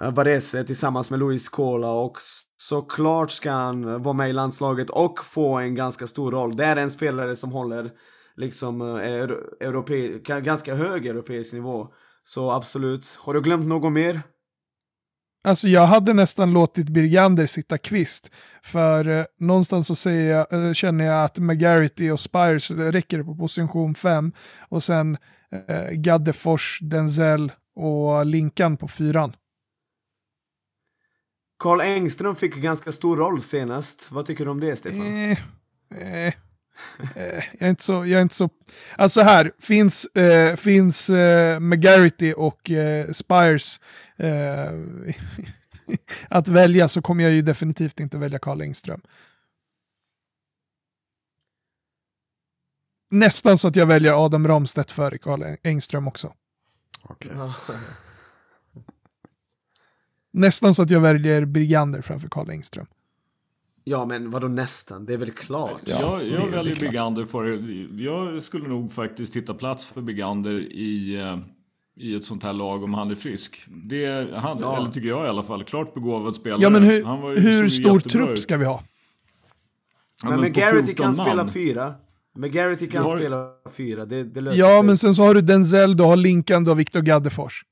[0.00, 2.16] Eh, Varese eh, tillsammans med Luis Cola och
[2.56, 6.56] såklart ska han eh, vara med i landslaget och få en ganska stor roll.
[6.56, 7.90] Det är en spelare som håller
[8.36, 8.82] liksom
[9.60, 11.88] europe ganska hög europeisk nivå.
[12.24, 13.18] Så absolut.
[13.20, 14.22] Har du glömt något mer?
[15.44, 18.30] Alltså jag hade nästan låtit Birgander sitta kvist.
[18.62, 23.34] För eh, någonstans så säger jag, eh, känner jag att McGarity och Spires räcker på
[23.34, 24.32] position 5.
[24.68, 25.18] Och sen
[25.68, 29.32] eh, Gaddefors, Denzel och Linkan på fyran.
[31.58, 34.12] Karl Engström fick ganska stor roll senast.
[34.12, 35.06] Vad tycker du om det, Stefan?
[35.06, 35.38] Eh,
[35.90, 36.34] eh,
[37.14, 38.50] eh, jag, är inte så, jag är inte så...
[38.96, 43.80] Alltså här, finns, eh, finns eh, McGarity och eh, Spires
[44.16, 44.72] eh,
[46.28, 49.00] att välja så kommer jag ju definitivt inte välja Karl Engström.
[53.10, 56.34] Nästan så att jag väljer Adam Ramstedt före Karl Engström också.
[57.02, 57.32] Okay.
[60.32, 62.86] Nästan så att jag väljer Brigander framför Karl Engström.
[63.84, 65.04] Ja, men vadå nästan?
[65.04, 65.80] Det är väl klart?
[65.84, 67.44] Ja, jag, jag väljer Brigander för...
[68.02, 71.38] Jag skulle nog faktiskt hitta plats för Brigander i, eh,
[71.96, 73.64] i ett sånt här lag om han är frisk.
[73.68, 74.76] Det är han, ja.
[74.76, 76.62] eller tycker jag i alla fall, klart begåvad spelare.
[76.62, 78.82] Ja, men hur, hur stor trupp ska vi ha?
[80.22, 81.26] Ja, men, men Garrity kan man.
[81.26, 81.94] spela fyra.
[82.34, 84.82] Men Garrity kan har- spela fyra, det, det löser Ja, sig.
[84.82, 87.64] men sen så har du Denzel, du har Linkan, du har Viktor Gaddefors.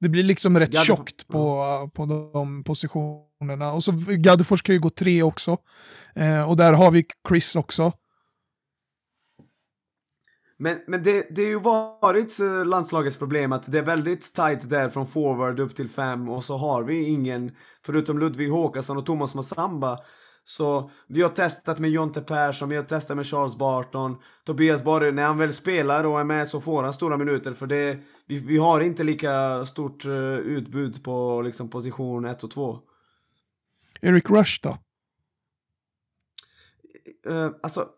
[0.00, 3.72] Det blir liksom rätt Gaddef- tjockt på, på de positionerna.
[3.72, 5.58] Och så Gaddefors kan ju gå tre också.
[6.14, 7.92] Eh, och där har vi Chris också.
[10.60, 14.70] Men, men det, det har ju varit eh, landslagets problem att det är väldigt tight
[14.70, 17.50] där från forward upp till fem och så har vi ingen,
[17.84, 19.98] förutom Ludvig Håkansson och Thomas Massamba.
[20.48, 25.12] Så vi har testat med Jonte Persson, vi har testat med Charles Barton, Tobias Borg,
[25.12, 28.38] när han väl spelar och är med så får han stora minuter för det, vi,
[28.38, 32.78] vi har inte lika stort eh, utbud på liksom position 1 och 2.
[34.00, 34.78] Eric Rush då?
[37.32, 37.88] Eh, alltså,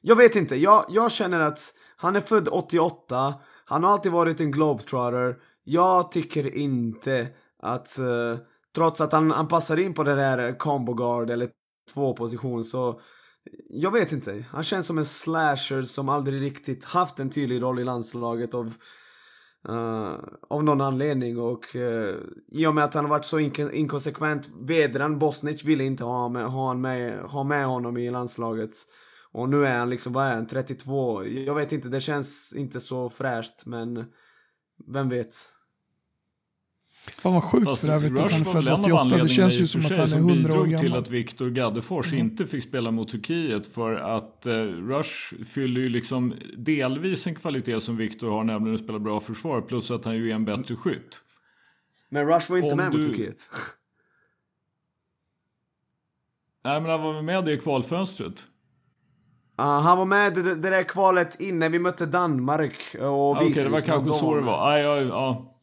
[0.00, 0.56] jag vet inte.
[0.56, 1.60] Jag, jag känner att
[1.96, 3.34] han är född 88.
[3.64, 5.36] Han har alltid varit en globetrotter.
[5.62, 7.28] Jag tycker inte
[7.58, 8.38] att, eh,
[8.74, 13.00] trots att han, han passar in på det där combo guard eller två position så
[13.68, 14.44] jag vet inte.
[14.50, 18.74] Han känns som en slasher som aldrig riktigt haft en tydlig roll i landslaget av,
[19.68, 20.14] uh,
[20.48, 22.14] av någon anledning och uh,
[22.48, 26.28] i och med att han har varit så in inkonsekvent, Vedran Bosnic ville inte ha,
[26.28, 28.70] med, ha, med, ha med honom i landslaget.
[29.32, 31.24] Och nu är han liksom, vad är han, 32?
[31.24, 34.04] Jag vet inte, det känns inte så fräscht men
[34.86, 35.53] vem vet?
[37.06, 39.16] Fan vad sjukt Fast för övrigt att han är född en av 88.
[39.22, 40.98] Det känns ju som att han är som 100 år bidrog till gammal.
[41.02, 46.34] att Viktor Gaddefors inte fick spela mot Turkiet för att eh, Rush fyller ju liksom
[46.56, 50.30] delvis en kvalitet som Viktor har, nämligen att spela bra försvar, plus att han ju
[50.30, 51.20] är en bättre skytt.
[52.08, 53.36] Men Rush var inte Om med mot du- Turkiet.
[56.64, 58.44] Nej men han var väl med i kvalfönstret?
[59.56, 63.30] Ja, han var med i det, det där kvalet innan vi mötte Danmark och Ja,
[63.36, 64.04] Okej, det var Vitryssland.
[64.04, 64.70] kanske så det var.
[64.74, 64.84] med.
[64.84, 65.53] Ja, ja,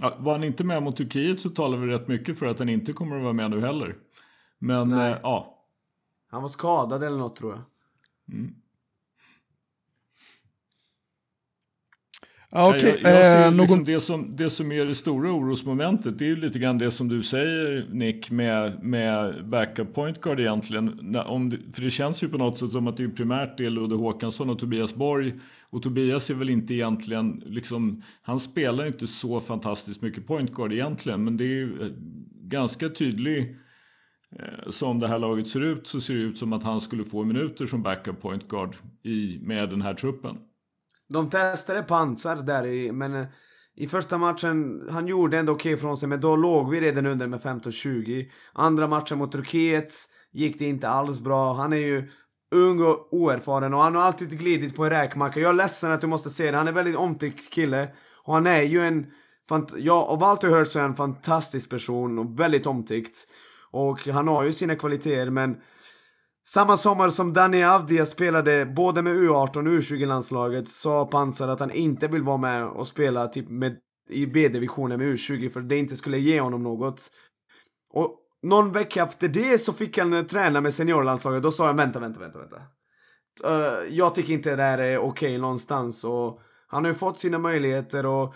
[0.00, 0.16] ja.
[0.18, 2.92] Var han inte med mot Turkiet så talar vi rätt mycket för att han inte
[2.92, 3.96] kommer att vara med nu heller.
[4.58, 5.64] Men eh, ja,
[6.30, 7.62] Han var skadad eller något tror jag.
[12.54, 13.84] Ja, Okej, jag, jag ser eh, liksom någon...
[13.84, 17.08] det, som, det som är det stora orosmomentet, det är ju lite grann det som
[17.08, 21.16] du säger Nick med, med backup point guard egentligen.
[21.26, 23.66] Om det, för det känns ju på något sätt som att det är primärt det
[23.66, 25.32] är Ludde Håkansson och Tobias Borg.
[25.70, 30.72] Och Tobias är väl inte egentligen, liksom, han spelar inte så fantastiskt mycket point guard
[30.72, 31.24] egentligen.
[31.24, 31.88] Men det är eh,
[32.42, 33.56] ganska tydlig,
[34.38, 37.04] eh, som det här laget ser ut, så ser det ut som att han skulle
[37.04, 40.36] få minuter som backup point guard i, med den här truppen.
[41.12, 43.26] De testade pansar där i, men eh,
[43.76, 47.26] i första matchen, han gjorde ändå okej från sig, men då låg vi redan under
[47.26, 48.26] med 15-20.
[48.52, 49.92] Andra matchen mot Turkiet
[50.32, 51.52] gick det inte alls bra.
[51.52, 52.08] Han är ju
[52.54, 55.40] ung och oerfaren och han har alltid glidit på en räkmacka.
[55.40, 56.56] Jag är ledsen att du måste se det.
[56.56, 57.88] Han är en väldigt omtyckt kille.
[58.24, 59.06] Och han är ju en,
[59.50, 63.16] fant- ja, av allt jag hört så är han en fantastisk person och väldigt omtyckt.
[63.70, 65.56] Och han har ju sina kvaliteter men
[66.48, 71.70] samma sommar som Dani Avdia spelade både med U18 och U20-landslaget sa Pansar att han
[71.70, 73.76] inte vill vara med och spela typ med,
[74.08, 77.10] i B-divisionen med U20 för det inte skulle ge honom något.
[77.94, 81.42] Och någon vecka efter det så fick han eh, träna med seniorlandslaget.
[81.42, 82.56] Då sa jag vänta, vänta, vänta, vänta.
[83.46, 87.38] Uh, jag tycker inte det här är okej någonstans och han har ju fått sina
[87.38, 88.34] möjligheter och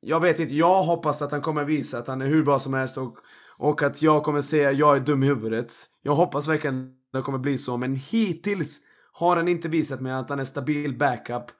[0.00, 2.74] jag vet inte, jag hoppas att han kommer visa att han är hur bra som
[2.74, 3.16] helst och,
[3.56, 5.72] och att jag kommer säga jag är dum i huvudet.
[6.02, 8.80] Jag hoppas verkligen det kommer bli så, men hittills
[9.12, 11.50] har han inte visat mig att han är stabil backup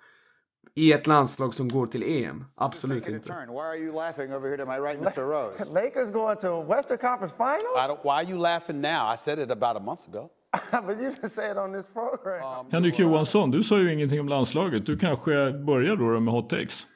[0.74, 2.44] i ett landslag som går till EM.
[2.54, 3.32] Absolut inte.
[3.48, 5.22] Why are you laughing over here to my right, Mr.
[5.22, 5.64] Rose?
[5.72, 7.88] Lakers going to Western Conference I Finals?
[7.88, 9.12] don't, why are you laughing now?
[9.14, 10.30] I said it about a month ago.
[10.86, 12.66] but you say it on this program.
[12.70, 14.86] Henrik Johansson, du sa ju ingenting om landslaget.
[14.86, 16.86] Du kanske börjar då med hot takes?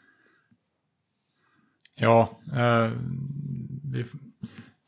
[1.95, 2.91] Ja, eh,
[3.93, 4.05] vi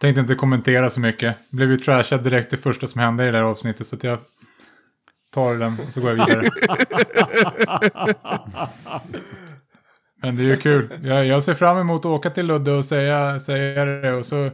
[0.01, 1.37] tänkte inte kommentera så mycket.
[1.51, 4.19] Blev ju trashad direkt det första som hände i det där avsnittet så att jag
[5.31, 6.49] tar den och så går jag vidare.
[10.23, 10.91] Men det är ju kul.
[11.03, 14.51] Jag, jag ser fram emot att åka till Ludde och säga, säga det och så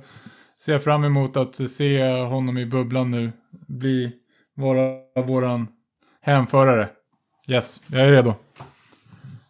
[0.61, 3.33] ser jag fram emot att se honom i bubblan nu.
[3.69, 4.13] Bli
[4.55, 4.95] vara
[5.27, 5.69] våran
[6.23, 6.89] hänförare.
[7.49, 8.35] Yes, jag är redo.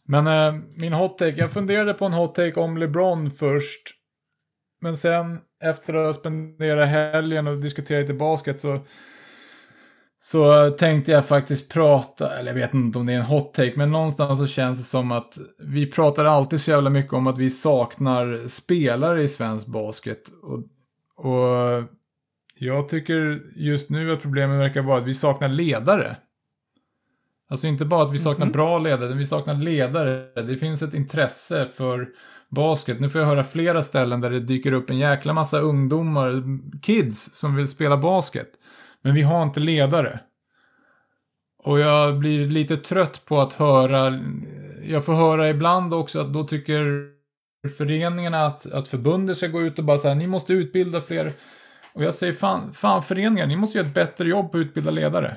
[0.05, 3.83] Men eh, min hot take, jag funderade på en hot take om LeBron först.
[4.81, 8.81] Men sen efter att ha spenderat helgen och diskuterat lite basket så
[10.19, 13.73] så tänkte jag faktiskt prata, eller jag vet inte om det är en hot take,
[13.77, 17.39] men någonstans så känns det som att vi pratar alltid så jävla mycket om att
[17.39, 20.23] vi saknar spelare i svensk basket.
[20.43, 20.59] Och,
[21.27, 21.85] och
[22.59, 26.17] jag tycker just nu att problemet verkar vara att vi saknar ledare.
[27.49, 30.43] Alltså inte bara att vi saknar bra ledare, vi saknar ledare.
[30.43, 32.09] Det finns ett intresse för
[32.49, 33.01] basket.
[33.01, 36.43] Nu får jag höra flera ställen där det dyker upp en jäkla massa ungdomar,
[36.83, 38.49] kids, som vill spela basket.
[39.03, 40.21] Men vi har inte ledare.
[41.65, 44.21] Och jag blir lite trött på att höra,
[44.85, 47.11] jag får höra ibland också att då tycker
[47.79, 51.31] föreningarna att, att förbundet ska gå ut och bara säga ni måste utbilda fler.
[51.93, 54.91] Och jag säger fan, fan föreningar, ni måste göra ett bättre jobb på att utbilda
[54.91, 55.37] ledare.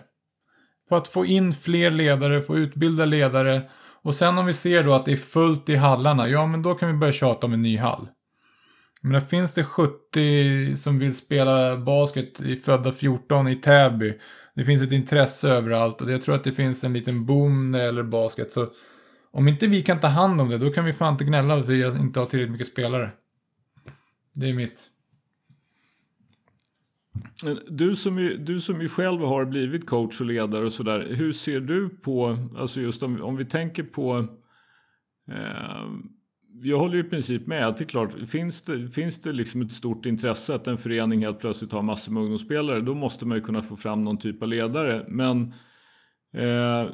[0.90, 3.70] På att få in fler ledare, få utbilda ledare.
[4.02, 6.76] Och sen om vi ser då att det är fullt i hallarna, ja men då
[6.76, 8.08] kan vi börja tjata om en ny hall.
[9.02, 14.20] Men där finns det 70 som vill spela basket i födda 14 i Täby.
[14.56, 17.80] Det finns ett intresse överallt och jag tror att det finns en liten boom när
[17.80, 18.52] det gäller basket.
[18.52, 18.68] Så
[19.32, 21.62] om inte vi kan ta hand om det, då kan vi fan inte gnälla för
[21.62, 23.12] att vi inte har tillräckligt mycket spelare.
[24.34, 24.88] Det är mitt.
[27.68, 31.08] Du som, ju, du som ju själv har blivit coach och ledare och sådär.
[31.10, 34.28] Hur ser du på, alltså just om, om vi tänker på
[35.32, 35.88] eh,
[36.62, 37.68] jag håller i princip med.
[37.68, 41.26] Att det är klart, finns det, finns det liksom ett stort intresse att en förening
[41.26, 44.44] helt plötsligt har massor med ungdomsspelare, då måste man ju kunna få fram någon typ
[44.44, 45.06] av ledare.
[45.08, 45.54] Men
[46.34, 46.90] eh,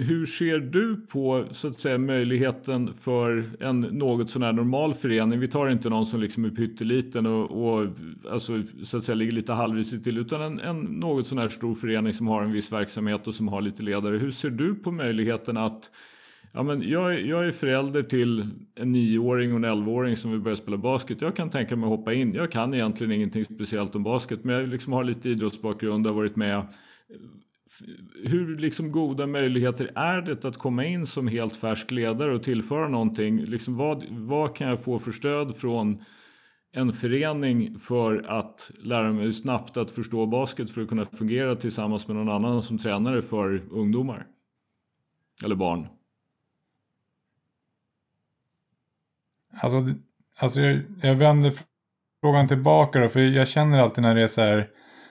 [0.00, 5.40] hur ser du på så att säga möjligheten för en något sån här normal förening?
[5.40, 7.86] Vi tar inte någon som liksom är pytteliten och, och
[8.30, 11.74] alltså, så att säga ligger lite halvrisigt till utan en, en något sån här stor
[11.74, 14.18] förening som har en viss verksamhet och som har lite ledare.
[14.18, 15.90] Hur ser du på möjligheten att
[16.52, 20.56] Ja, men jag, jag är förälder till en nioåring och en elvaåring som vill börja
[20.56, 21.20] spela basket.
[21.20, 22.34] Jag kan tänka mig att hoppa in.
[22.34, 26.20] Jag kan egentligen ingenting speciellt om basket men jag liksom har lite idrottsbakgrund och har
[26.20, 26.66] varit med.
[28.24, 32.88] Hur liksom goda möjligheter är det att komma in som helt färsk ledare och tillföra
[32.88, 33.44] någonting?
[33.44, 36.04] Liksom vad, vad kan jag få för stöd från
[36.72, 42.08] en förening för att lära mig snabbt att förstå basket för att kunna fungera tillsammans
[42.08, 44.26] med någon annan som tränare för ungdomar?
[45.44, 45.86] Eller barn.
[49.62, 49.94] Alltså,
[50.38, 51.52] alltså jag, jag vänder
[52.20, 54.70] frågan tillbaka då, för jag känner alltid när det är så här,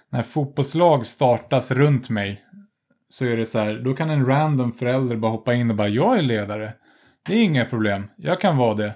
[0.09, 2.45] när fotbollslag startas runt mig,
[3.09, 5.87] så är det så här, då kan en random förälder bara hoppa in och bara,
[5.87, 6.73] jag är ledare.
[7.27, 8.93] Det är inga problem, jag kan vara det.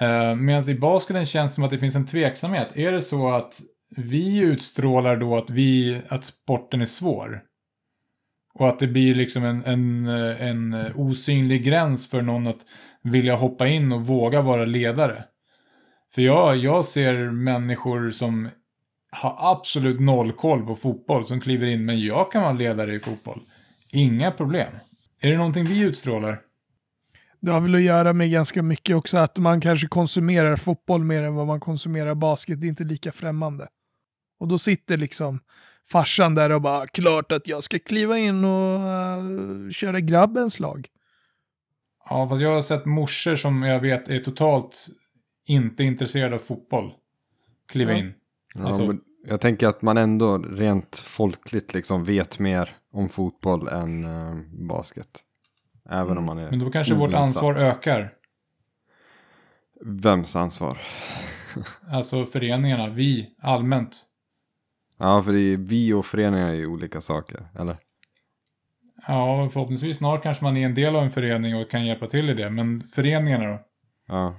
[0.00, 2.68] Eh, uh, Medan i basketen känns det som att det finns en tveksamhet.
[2.74, 3.60] Är det så att
[3.96, 7.42] vi utstrålar då att, vi, att sporten är svår?
[8.54, 12.60] Och att det blir liksom en, en, en osynlig gräns för någon att
[13.02, 15.24] vilja hoppa in och våga vara ledare.
[16.14, 18.48] För jag, jag ser människor som
[19.12, 23.00] har absolut noll koll på fotboll som kliver in, men jag kan vara ledare i
[23.00, 23.40] fotboll.
[23.90, 24.72] Inga problem.
[25.20, 26.40] Är det någonting vi utstrålar?
[27.40, 31.22] Det har väl att göra med ganska mycket också att man kanske konsumerar fotboll mer
[31.22, 32.60] än vad man konsumerar basket.
[32.60, 33.68] Det är inte lika främmande.
[34.40, 35.40] Och då sitter liksom
[35.90, 40.88] farsan där och bara, klart att jag ska kliva in och uh, köra grabbens lag.
[42.08, 44.86] Ja, fast jag har sett morsor som jag vet är totalt
[45.46, 46.92] inte intresserade av fotboll.
[47.68, 47.98] Kliva Ja.
[47.98, 48.14] in.
[48.54, 53.68] Ja, Alltså- men jag tänker att man ändå rent folkligt liksom vet mer om fotboll
[53.68, 54.34] än eh,
[54.68, 55.20] basket.
[55.90, 57.20] Även om man är Men då kanske vårt oinsatt.
[57.22, 58.12] ansvar ökar.
[59.80, 60.78] Vems ansvar?
[61.90, 63.96] Alltså föreningarna, vi, allmänt.
[64.98, 67.76] Ja, för det är vi och föreningar är ju olika saker, eller?
[69.06, 72.30] Ja, förhoppningsvis snart kanske man är en del av en förening och kan hjälpa till
[72.30, 72.50] i det.
[72.50, 73.60] Men föreningarna då?
[74.08, 74.34] Ja,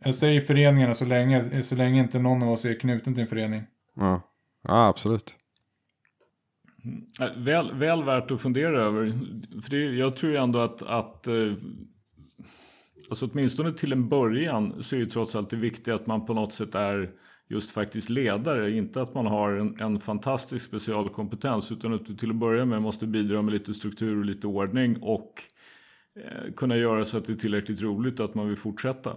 [0.00, 3.28] Jag säger föreningarna så länge, så länge inte någon av oss är knuten till en
[3.28, 3.62] förening.
[3.96, 4.22] ja,
[4.62, 5.36] ja absolut.
[7.20, 9.12] Äh, Väl, väl värt att fundera över.
[9.62, 11.52] För det, jag tror ju ändå att, att eh,
[13.10, 16.34] alltså åtminstone till en början så är ju trots allt det viktiga att man på
[16.34, 17.10] något sätt är
[17.48, 18.70] just faktiskt ledare.
[18.70, 22.82] Inte att man har en, en fantastisk specialkompetens utan att du till att börja med
[22.82, 25.42] måste bidra med lite struktur och lite ordning och
[26.24, 29.16] eh, kunna göra så att det är tillräckligt roligt att man vill fortsätta.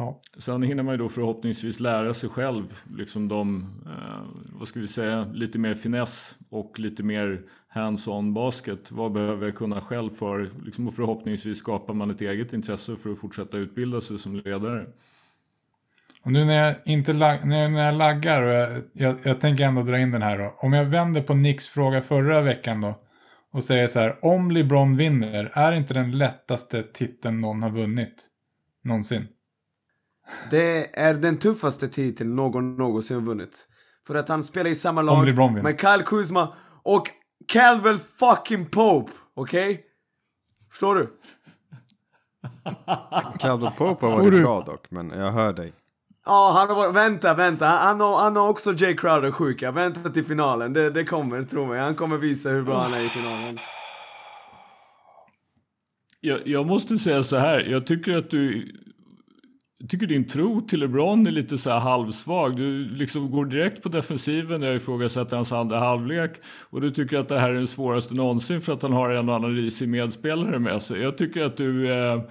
[0.00, 0.20] Ja.
[0.36, 4.88] Sen hinner man ju då förhoppningsvis lära sig själv, liksom de, eh, vad ska vi
[4.88, 8.92] säga, lite mer finess och lite mer hands-on basket.
[8.92, 13.12] Vad behöver jag kunna själv för, liksom, och förhoppningsvis skapar man ett eget intresse för
[13.12, 14.86] att fortsätta utbilda sig som ledare.
[16.22, 19.40] Och nu när jag, inte lag, när jag, när jag laggar, och jag, jag, jag
[19.40, 20.54] tänker ändå dra in den här då.
[20.58, 22.94] Om jag vänder på Nicks fråga förra veckan då.
[23.52, 28.26] Och säger så här, om LeBron vinner, är inte den lättaste titeln någon har vunnit?
[28.84, 29.28] Någonsin.
[30.50, 33.66] Det är den tuffaste titeln någon någonsin har vunnit.
[34.06, 36.48] För att han spelar i samma lag med Kyle Kuzma
[36.82, 37.08] och
[37.46, 39.12] Calvel fucking Pope.
[39.34, 39.84] Okej?
[40.70, 41.08] Förstår du?
[43.38, 45.72] Calvin Pope har varit bra dock, men jag hör dig.
[46.26, 47.66] Ja, han har varit, vänta, vänta.
[47.66, 49.70] Han, han, har, han har också Jay Crowder sjuka.
[49.70, 50.72] Vänta till finalen.
[50.72, 51.80] Det, det kommer, tro mig.
[51.80, 53.58] Han kommer visa hur bra han är i finalen.
[56.20, 58.72] Jag, jag måste säga så här, jag tycker att du
[59.80, 62.56] jag tycker din tro till LeBron är lite så här halvsvag.
[62.56, 66.40] Du liksom går direkt på defensiven när jag ifrågasätter hans andra halvlek.
[66.70, 69.28] Och du tycker att det här är den svåraste någonsin för att han har en
[69.28, 71.00] och annan risig medspelare med sig.
[71.00, 72.22] Jag tycker att du eh,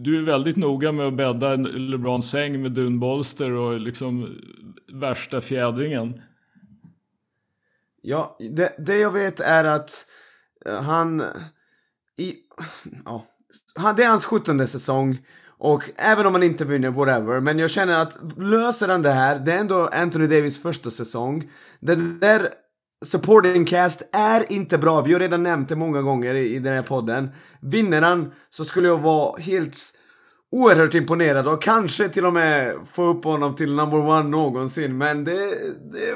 [0.00, 4.38] du är väldigt noga med att bädda LeBrons säng med dunbolster och liksom
[4.92, 6.22] värsta fjädringen.
[8.02, 9.90] Ja, det, det jag vet är att
[10.66, 11.22] eh, han...
[12.16, 12.34] I,
[13.04, 13.24] ja,
[13.74, 15.18] han, det är hans 17 säsong.
[15.60, 17.40] Och även om han inte vinner, whatever.
[17.40, 21.50] Men jag känner att löser han det här, det är ändå Anthony Davis första säsong.
[21.80, 22.48] Det där
[23.04, 25.00] supporting cast är inte bra.
[25.00, 27.30] Vi har redan nämnt det många gånger i, i den här podden.
[27.60, 29.76] Vinner han så skulle jag vara helt
[30.52, 34.98] oerhört imponerad och kanske till och med få upp honom till number one någonsin.
[34.98, 35.34] Men det,
[35.92, 36.14] det,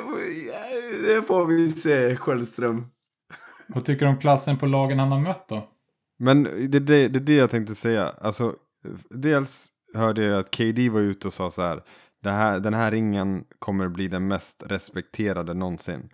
[1.07, 2.87] det får vi se, Sköldström.
[3.67, 5.69] Vad tycker du om klassen på lagen han har mött då?
[6.19, 8.13] Men det är det, det, det jag tänkte säga.
[8.21, 8.55] Alltså,
[9.11, 11.83] dels hörde jag att KD var ute och sa så här.
[12.23, 16.11] Det här den här ringen kommer bli den mest respekterade någonsin.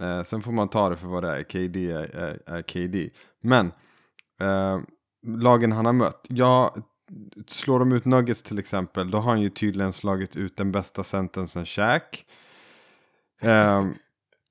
[0.00, 1.42] Eh, sen får man ta det för vad det är.
[1.42, 3.10] KD är, är, är KD.
[3.42, 3.66] Men
[4.40, 4.80] eh,
[5.26, 6.26] lagen han har mött.
[6.28, 6.74] Ja,
[7.46, 9.10] slår de ut Nuggets till exempel.
[9.10, 12.24] Då har han ju tydligen slagit ut den bästa centern sen Shaq.
[13.40, 13.86] Eh,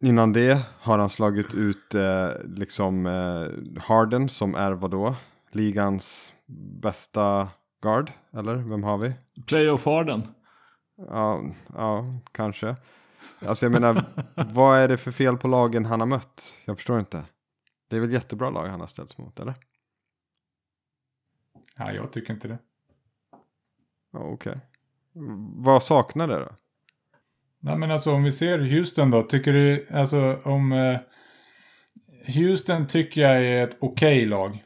[0.01, 5.15] innan det har han slagit ut eh, liksom eh, Harden som är vadå?
[5.51, 6.33] Ligans
[6.81, 7.49] bästa
[7.81, 9.13] guard, eller vem har vi?
[9.47, 10.23] Playoff Harden.
[10.97, 12.75] Ja, ja, kanske.
[13.39, 14.05] Alltså jag menar,
[14.53, 16.55] vad är det för fel på lagen han har mött?
[16.65, 17.23] Jag förstår inte.
[17.89, 19.53] Det är väl jättebra lag han har ställts mot, eller?
[21.75, 22.57] Ja, jag tycker inte det.
[24.11, 24.51] Ja, Okej.
[24.51, 24.61] Okay.
[25.55, 26.55] Vad saknar det då?
[27.59, 29.23] Nej, men alltså om vi ser Houston då.
[29.23, 30.71] Tycker du, alltså om...
[30.71, 30.99] Eh,
[32.35, 34.63] Houston tycker jag är ett okej okay lag.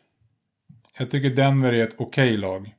[0.98, 2.76] Jag tycker Denver är ett okej okay lag.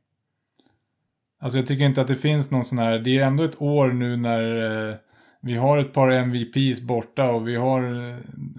[1.43, 3.89] Alltså jag tycker inte att det finns någon sån här, det är ändå ett år
[3.93, 4.97] nu när eh,
[5.41, 8.17] vi har ett par MVPs borta och vi har eh,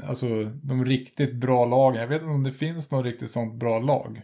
[0.09, 2.01] alltså de riktigt bra lagen.
[2.01, 4.21] Jag vet inte om det finns något riktigt sånt bra lag.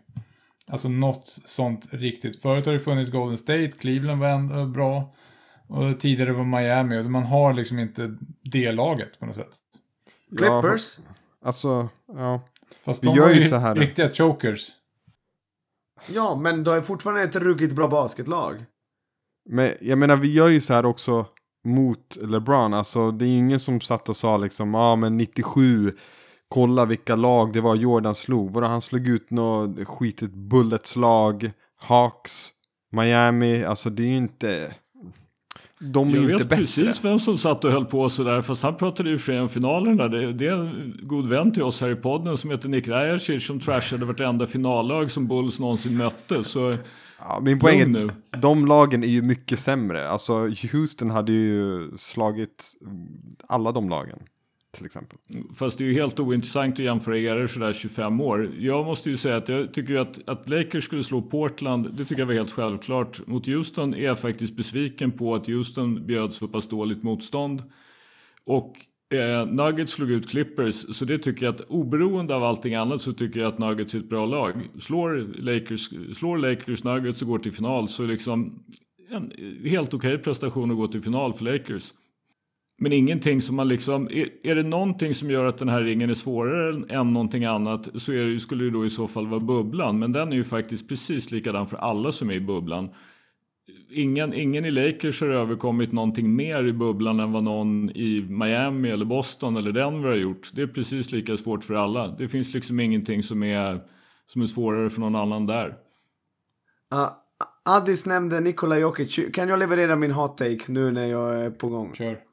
[0.67, 2.41] Alltså något sånt riktigt.
[2.41, 5.13] Förut har det funnits Golden State, Cleveland var ändå bra.
[5.67, 9.59] Och tidigare var Miami och man har liksom inte det laget på något sätt.
[10.37, 10.97] Clippers?
[10.97, 12.41] Ja, alltså, ja.
[12.85, 13.75] Fast vi de gör ju så här.
[13.75, 14.71] riktiga chokers.
[16.07, 18.65] Ja, men de är fortfarande ett ruggigt bra basketlag.
[19.49, 21.25] Men jag menar, vi gör ju så här också
[21.65, 22.73] mot LeBron.
[22.73, 25.97] Alltså det är ju ingen som satt och sa liksom, ja ah, men 97,
[26.47, 28.53] kolla vilka lag det var Jordan slog.
[28.53, 32.49] Vadå, han slog ut något skitigt Bullets-lag, Hawks,
[32.91, 33.63] Miami.
[33.63, 34.75] Alltså det är ju inte...
[35.79, 38.75] De är jag inte vet precis vem som satt och höll på sådär, fast han
[38.75, 40.09] pratade ju för sig om finalen där.
[40.09, 43.47] Det, det, är en god vän till oss här i podden som heter Nick Rajacic
[43.47, 46.43] som trashade vartenda finallag som Bulls någonsin mötte.
[46.43, 46.73] Så
[47.19, 50.09] Ja, min poäng är de lagen är ju mycket sämre.
[50.09, 50.33] Alltså
[50.71, 52.73] Houston hade ju slagit
[53.47, 54.19] alla de lagen.
[54.71, 55.17] Till exempel.
[55.55, 58.51] Fast det är ju helt ointressant att jämföra er sådär 25 år.
[58.59, 62.21] Jag måste ju säga att jag tycker att, att Lakers skulle slå Portland, det tycker
[62.21, 63.27] jag var helt självklart.
[63.27, 67.63] Mot Houston är jag faktiskt besviken på att Houston bjöd så pass dåligt motstånd.
[68.43, 68.75] Och
[69.13, 73.13] Eh, Nuggets slog ut Clippers, så det tycker jag att oberoende av allting annat så
[73.13, 74.69] tycker jag att Nuggets är ett bra lag.
[74.79, 78.63] Slår Lakers, slår Lakers Nuggets och går till final så är liksom
[79.09, 79.31] en
[79.65, 81.93] helt okej okay prestation att gå till final för Lakers.
[82.79, 86.09] Men ingenting som man liksom, är, är det någonting som gör att den här ringen
[86.09, 89.99] är svårare än, någonting annat så det, skulle det då i så fall vara bubblan.
[89.99, 92.89] Men den är ju faktiskt precis likadan för alla som är i bubblan
[93.89, 98.89] ingen, ingen i Lakers har överkommit någonting mer i bubblan än vad någon i Miami
[98.89, 100.49] eller Boston eller Denver har gjort.
[100.53, 102.07] Det är precis lika svårt för alla.
[102.07, 103.81] Det finns liksom ingenting som är,
[104.25, 105.67] som är svårare för någon annan där.
[106.93, 107.09] Uh,
[107.65, 109.19] Addis nämnde Nikola Jokic.
[109.33, 111.93] Kan jag leverera min hot take nu när jag är på gång?
[111.95, 112.28] Kör.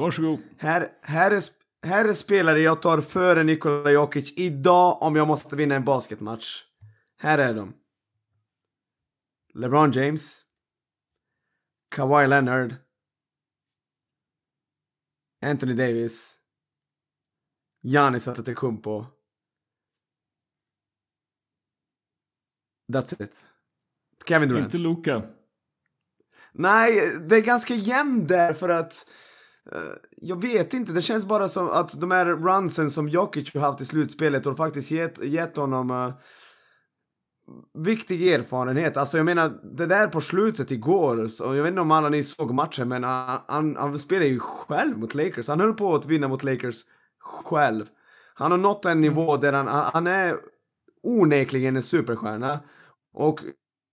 [0.00, 0.40] Varsågod.
[0.58, 1.42] Här, här, är,
[1.86, 6.64] här är spelare jag tar före Nikola Jokic idag om jag måste vinna en basketmatch.
[7.16, 7.74] Här är de.
[9.54, 10.44] LeBron James,
[11.90, 12.74] Kawhi Leonard,
[15.42, 16.36] Anthony Davis,
[17.82, 19.06] Giannis Antetokounmpo.
[22.92, 23.46] That's it.
[24.26, 24.64] Kevin Durant.
[24.64, 25.22] Inte Luka.
[26.52, 29.06] Nej, det är ganska jämnt där för att
[29.72, 29.80] Eh,
[30.16, 33.80] jag vet inte, det känns bara som att de här runsen som Jokic har haft
[33.80, 36.12] i slutspelet har faktiskt gett, gett honom uh,
[37.84, 38.96] viktig erfarenhet.
[38.96, 42.22] Alltså jag menar, det där på slutet igår, så jag vet inte om alla ni
[42.22, 45.48] såg matchen, men han, han, han spelade ju själv mot Lakers.
[45.48, 46.76] Han höll på att vinna mot Lakers
[47.20, 47.86] själv.
[48.34, 50.36] Han har nått en nivå där han, han är
[51.02, 52.60] onekligen en superstjärna.
[53.14, 53.40] Och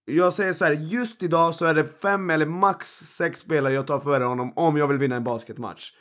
[0.10, 3.88] jag säger så här, just idag så är det fem eller max sex spelare jag
[3.88, 5.92] tar före honom om jag vill vinna en basketmatch.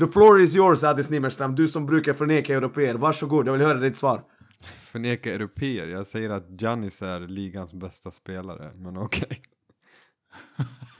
[0.00, 2.94] The floor is yours Addis Nimmerstam, du som brukar förneka europeer.
[2.94, 4.22] Varsågod, jag vill höra ditt svar.
[4.92, 9.42] Förneka europeer, jag säger att Giannis är ligans bästa spelare, men okej.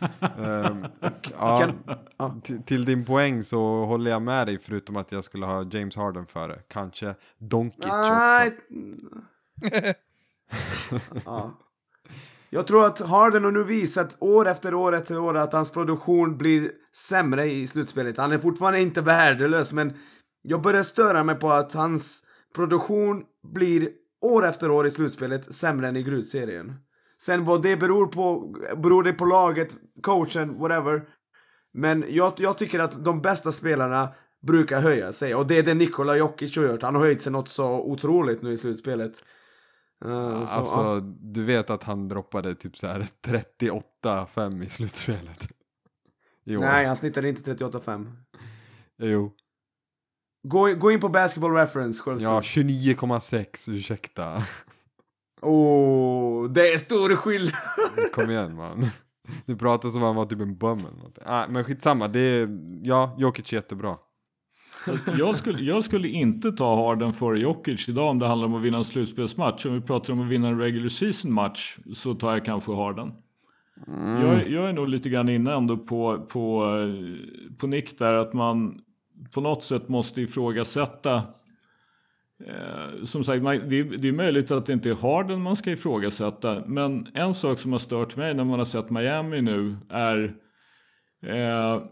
[0.20, 0.86] Ehm,
[1.38, 2.40] ja, Kan- ja.
[2.66, 6.26] till, din poäng så håller jag med dig förutom att jag skulle ha James Harden
[6.26, 6.58] före.
[6.68, 8.48] Kanske Doncic Nej.
[8.48, 9.94] också.
[11.24, 11.58] ja.
[12.54, 16.38] Jag tror att Harden har nu visat år efter år efter år att hans produktion
[16.38, 18.16] blir sämre i slutspelet.
[18.16, 19.92] Han är fortfarande inte värdelös, men
[20.42, 22.22] jag börjar störa mig på att hans
[22.54, 23.22] produktion
[23.54, 23.88] blir
[24.20, 26.74] år efter år i slutspelet sämre än i grundserien.
[27.22, 31.02] Sen vad det beror på, beror det på laget, coachen, whatever.
[31.74, 34.08] Men jag, jag tycker att de bästa spelarna
[34.46, 36.82] brukar höja sig och det är det Nikola Jokic har gjort.
[36.82, 39.24] Han har höjt sig något så otroligt nu i slutspelet.
[40.04, 41.00] Eh, så, Alltså, ja.
[41.20, 45.48] du vet att han droppade typ så här 38-5 i slutspelet.
[46.44, 46.56] I.
[46.56, 48.12] Nej, han snittade inte 38,5.
[49.02, 49.32] Jo.
[50.48, 52.32] Gå, gå in på basketball reference, Sjöström.
[52.32, 54.42] Ja, 29,6, ursäkta.
[55.42, 58.12] Oh, det är stor skillnad.
[58.12, 58.90] Kom igen man.
[59.46, 61.18] Du pratar som om han var typ en bum eller något.
[61.24, 62.48] Ah, men skitsamma, det är,
[62.82, 63.98] ja, Jokic är jättebra.
[65.18, 68.62] Jag skulle, jag skulle inte ta Harden före Jokic idag om det handlar om att
[68.62, 69.66] vinna en slutspelsmatch.
[69.66, 73.12] Om vi pratar om att vinna en regular season match så tar jag kanske Harden.
[74.22, 76.64] Jag, jag är nog lite grann inne ändå på, på,
[77.58, 78.80] på Nick där att man
[79.34, 81.22] på något sätt måste ifrågasätta
[82.46, 85.56] Eh, som sagt, man, det, är, det är möjligt att det inte är Harden man
[85.56, 86.62] ska ifrågasätta.
[86.66, 90.34] Men en sak som har stört mig när man har sett Miami nu är
[91.26, 91.82] eh,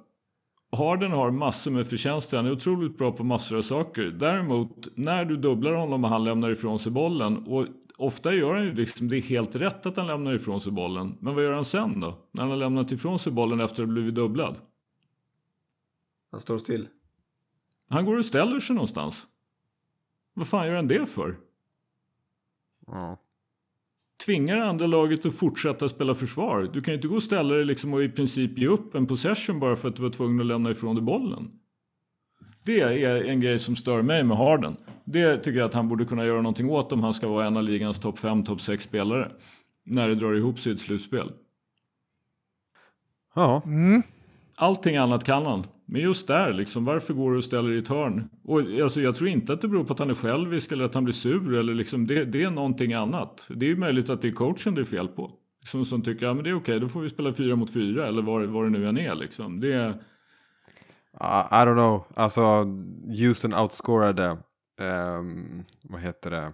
[0.73, 2.37] Harden har massor med förtjänster.
[2.37, 4.03] Han är otroligt bra på massor av saker.
[4.03, 7.47] Däremot, när du dubblar honom och han lämnar ifrån sig bollen.
[7.47, 7.67] Och
[7.97, 11.17] ofta gör han ju liksom, det är helt rätt att han lämnar ifrån sig bollen.
[11.21, 12.19] Men vad gör han sen då?
[12.33, 14.59] När han har lämnat ifrån sig bollen efter att ha blivit dubblad?
[16.31, 16.89] Han står still.
[17.89, 19.27] Han går och ställer sig någonstans.
[20.35, 21.37] Vad fan gör han det för?
[22.87, 23.19] Ja.
[24.27, 26.71] Tvingar andra laget att fortsätta spela försvar.
[26.73, 29.07] Du kan ju inte gå och ställa dig liksom och i princip ge upp en
[29.07, 31.51] possession bara för att du var tvungen att lämna ifrån dig bollen.
[32.65, 34.77] Det är en grej som stör mig med Harden.
[35.05, 37.57] Det tycker jag att han borde kunna göra någonting åt om han ska vara en
[37.57, 39.33] av ligans topp 5, topp 6 spelare.
[39.85, 41.33] När det drar ihop sig i ett slutspel.
[43.35, 44.03] Ja, Mm.
[44.57, 45.67] Allting annat kan han.
[45.93, 48.29] Men just där, liksom, varför går du och ställer i ett hörn?
[48.45, 50.95] Och, alltså, jag tror inte att det beror på att han är självisk eller att
[50.95, 51.59] han blir sur.
[51.59, 53.47] Eller liksom, det, det är någonting annat.
[53.51, 55.31] Det är ju möjligt att det är coachen det är fel på.
[55.65, 58.09] Som, som tycker att ja, det är okej, då får vi spela fyra mot fyra.
[58.09, 59.15] Eller vad, vad det nu än är.
[59.15, 59.61] Liksom.
[59.61, 59.95] Det,
[61.21, 62.05] Uh, I don't know.
[62.15, 62.65] Alltså,
[63.19, 64.39] Houston outscorade,
[64.81, 66.53] um, vad heter det,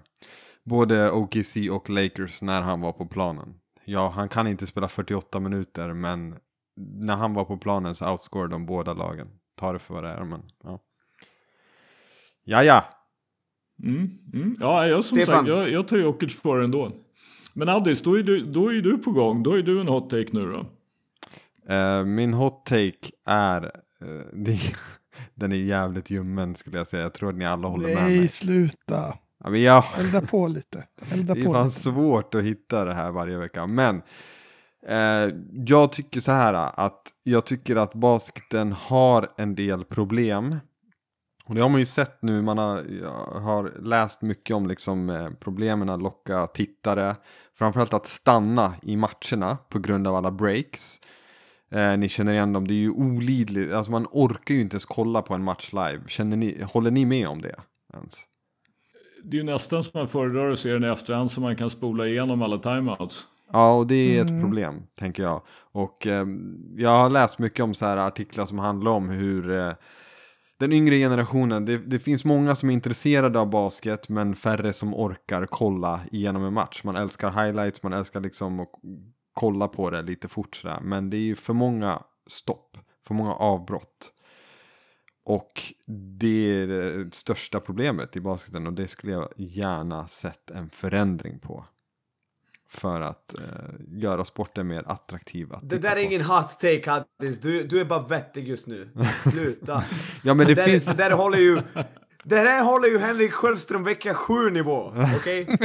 [0.64, 3.54] både OKC och Lakers när han var på planen.
[3.84, 6.36] Ja, han kan inte spela 48 minuter, men
[6.76, 9.26] när han var på planen så outscorade de båda lagen.
[9.56, 10.78] Ta det för vad det är, men ja.
[12.44, 12.84] Ja, ja.
[13.82, 14.56] mm, mm.
[14.60, 15.34] Ja, jag, som Stefan.
[15.34, 16.92] sagt, jag, jag tar Jokic för ändå.
[17.52, 19.42] Men Addis, då är, du, då är du på gång.
[19.42, 20.66] Då är du en hot take nu då.
[21.74, 23.62] Eh, min hot take är,
[24.00, 24.58] eh, det,
[25.34, 27.02] den är jävligt ljummen skulle jag säga.
[27.02, 28.28] Jag tror att ni alla håller med Nej, mig.
[28.28, 29.14] sluta.
[29.44, 30.84] Ja, men jag, Elda på lite.
[31.12, 31.80] Elda Det är fan lite.
[31.80, 33.66] svårt att hitta det här varje vecka.
[33.66, 34.02] Men
[34.88, 40.56] Eh, jag tycker så här att jag tycker att basketen har en del problem.
[41.44, 42.84] Och det har man ju sett nu, man har,
[43.40, 47.16] har läst mycket om liksom, eh, problemen att locka tittare.
[47.54, 51.00] Framförallt att stanna i matcherna på grund av alla breaks.
[51.70, 54.84] Eh, ni känner igen dem, det är ju olidligt, alltså man orkar ju inte ens
[54.84, 56.00] kolla på en match live.
[56.08, 57.54] Känner ni, håller ni med om det?
[57.94, 58.18] Ens?
[59.24, 61.70] Det är ju nästan som man föredrar att se den i efterhand så man kan
[61.70, 63.26] spola igenom alla timeouts.
[63.52, 64.42] Ja, och det är ett Mm.
[64.42, 65.42] problem, tänker jag.
[65.72, 66.26] Och eh,
[66.76, 69.72] jag har läst mycket om så här artiklar som handlar om hur eh,
[70.58, 74.94] den yngre generationen, det, det finns många som är intresserade av basket, men färre som
[74.94, 76.84] orkar kolla igenom en match.
[76.84, 78.70] Man älskar highlights, man älskar liksom att
[79.34, 80.78] kolla på det lite fort sådär.
[80.82, 84.12] Men det är ju för många stopp, för många avbrott.
[85.24, 85.62] Och
[86.18, 91.38] det är det största problemet i basketen och det skulle jag gärna sett en förändring
[91.38, 91.64] på.
[92.68, 93.44] För att eh,
[93.88, 96.00] göra sporten mer attraktiv att Det där är på.
[96.00, 98.88] ingen hot take Hattis, du, du är bara vettig just nu.
[99.30, 99.84] Sluta.
[100.24, 100.84] Ja men det, där, finns...
[100.86, 101.62] det där håller ju...
[102.28, 105.46] Det här håller ju Henrik Sjöström vecka 7 nivå, okej?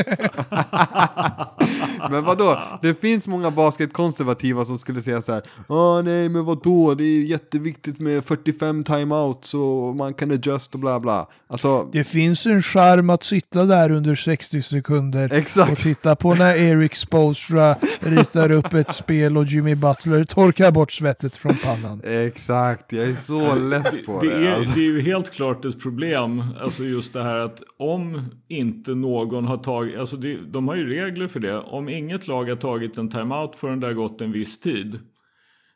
[2.11, 2.59] Men vadå?
[2.81, 5.41] Det finns många basketkonservativa som skulle säga så här.
[5.67, 6.93] Åh nej men vadå?
[6.95, 11.27] Det är jätteviktigt med 45 timeouts och man kan adjust och bla bla.
[11.47, 15.71] Alltså, Det finns en charm att sitta där under 60 sekunder Exakt.
[15.71, 20.91] och titta på när Eric Spolstra ritar upp ett spel och Jimmy Butler torkar bort
[20.91, 22.01] svettet från pannan.
[22.05, 22.91] exakt.
[22.93, 24.47] Jag är så less på Det det.
[24.47, 24.73] är, Alltså.
[24.75, 29.45] det är ju helt klart ett problem, alltså just det här att om inte någon
[29.45, 32.97] har tagit, alltså det, de har ju regler för det, om inget lag har tagit
[32.97, 34.99] en timeout förrän det har gått en viss tid,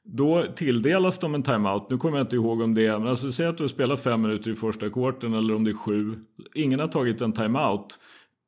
[0.04, 1.90] då tilldelas de en timeout.
[1.90, 4.04] Nu kommer jag inte ihåg om det är, men alltså säg att du har spelat
[4.04, 6.16] fem minuter i första kvarten eller om det är sju,
[6.56, 8.00] ingen har tagit en timeout.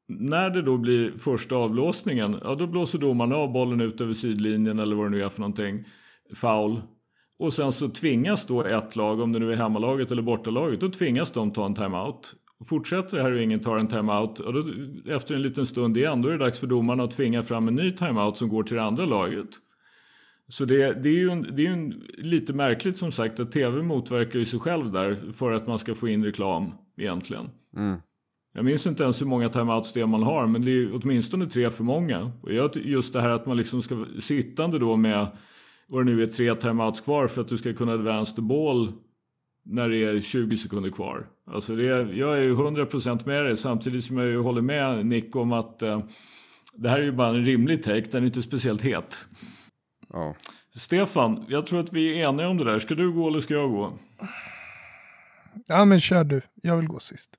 [0.09, 4.79] När det då blir första avblåsningen, ja då blåser domaren av bollen ut över sidlinjen
[4.79, 5.83] eller vad det nu är för någonting,
[6.35, 6.81] foul.
[7.39, 10.89] Och sen så tvingas då ett lag, om det nu är hemmalaget eller bortalaget, då
[10.89, 12.35] tvingas de ta en timeout.
[12.65, 14.63] Fortsätter det här och ingen tar en timeout, och då,
[15.05, 17.75] efter en liten stund igen, då är det dags för domarna att tvinga fram en
[17.75, 19.49] ny timeout som går till det andra laget.
[20.47, 23.51] Så det, det är ju, en, det är ju en, lite märkligt som sagt att
[23.51, 27.49] tv motverkar ju sig själv där för att man ska få in reklam egentligen.
[27.77, 27.97] Mm.
[28.53, 31.69] Jag minns inte ens hur många timeouts det man har, men det är åtminstone tre
[31.69, 32.31] för många.
[32.41, 35.27] Och just det här att man liksom ska sittande då med,
[35.87, 38.93] vad det nu är, tre timeouts kvar för att du ska kunna advance the ball
[39.65, 41.27] när det är 20 sekunder kvar.
[41.51, 41.83] Alltså det,
[42.13, 45.81] jag är ju 100% med dig, samtidigt som jag ju håller med Nick om att
[45.81, 46.03] eh,
[46.73, 49.25] det här är ju bara en rimlig take, den är inte speciellt het.
[50.13, 50.35] Ja.
[50.75, 52.79] Stefan, jag tror att vi är eniga om det där.
[52.79, 53.93] Ska du gå eller ska jag gå?
[55.67, 57.29] Ja men kör du, jag vill gå sist.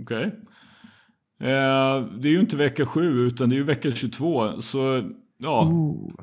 [0.00, 0.24] Okej.
[1.40, 4.60] Eh, det är ju inte vecka 7 utan det är ju vecka 22.
[4.60, 5.10] Så
[5.44, 5.72] ja,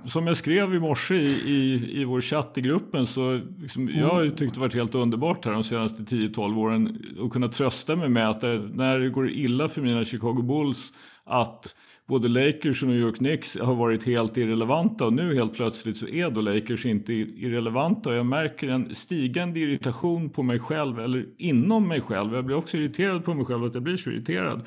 [0.05, 4.07] som jag skrev i morse i, i, i vår chatt i gruppen så liksom, jag
[4.07, 7.95] har ju tyckt det varit helt underbart här de senaste 10-12 åren att kunna trösta
[7.95, 10.93] mig med att det, när det går illa för mina Chicago Bulls
[11.23, 11.75] att
[12.07, 16.07] både Lakers och New York Knicks har varit helt irrelevanta och nu helt plötsligt så
[16.07, 21.25] är då Lakers inte irrelevanta och jag märker en stigande irritation på mig själv eller
[21.37, 22.33] inom mig själv.
[22.33, 24.61] Jag blir också irriterad på mig själv att jag blir så irriterad.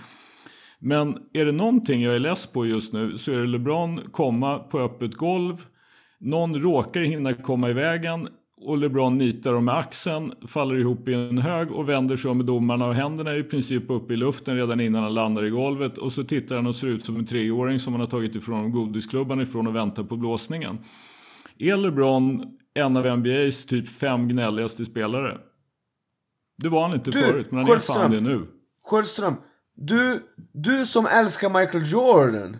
[0.86, 4.58] Men är det någonting jag är less på just nu så är det LeBron komma
[4.58, 5.66] på öppet golv.
[6.18, 11.14] Någon råkar hinna komma i vägen och LeBron nitar dem med axeln, faller ihop i
[11.14, 14.16] en hög och vänder sig om med domarna och händerna är i princip uppe i
[14.16, 15.98] luften redan innan han landar i golvet.
[15.98, 18.72] Och så tittar han och ser ut som en treåring som man har tagit ifrån
[18.72, 20.78] godisklubban ifrån och väntar på blåsningen.
[21.58, 25.38] Är LeBron en av NBAs typ fem gnälligaste spelare?
[26.62, 28.46] Det var han inte Du, förut, men han är fan det nu.
[28.86, 29.34] Sjöström,
[29.76, 30.20] du,
[30.52, 32.56] du som älskar Michael Jordan.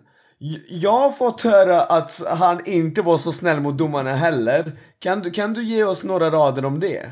[0.68, 4.72] Jag har fått höra att han inte var så snäll mot domarna heller.
[4.98, 7.10] Kan du, kan du ge oss några rader om det?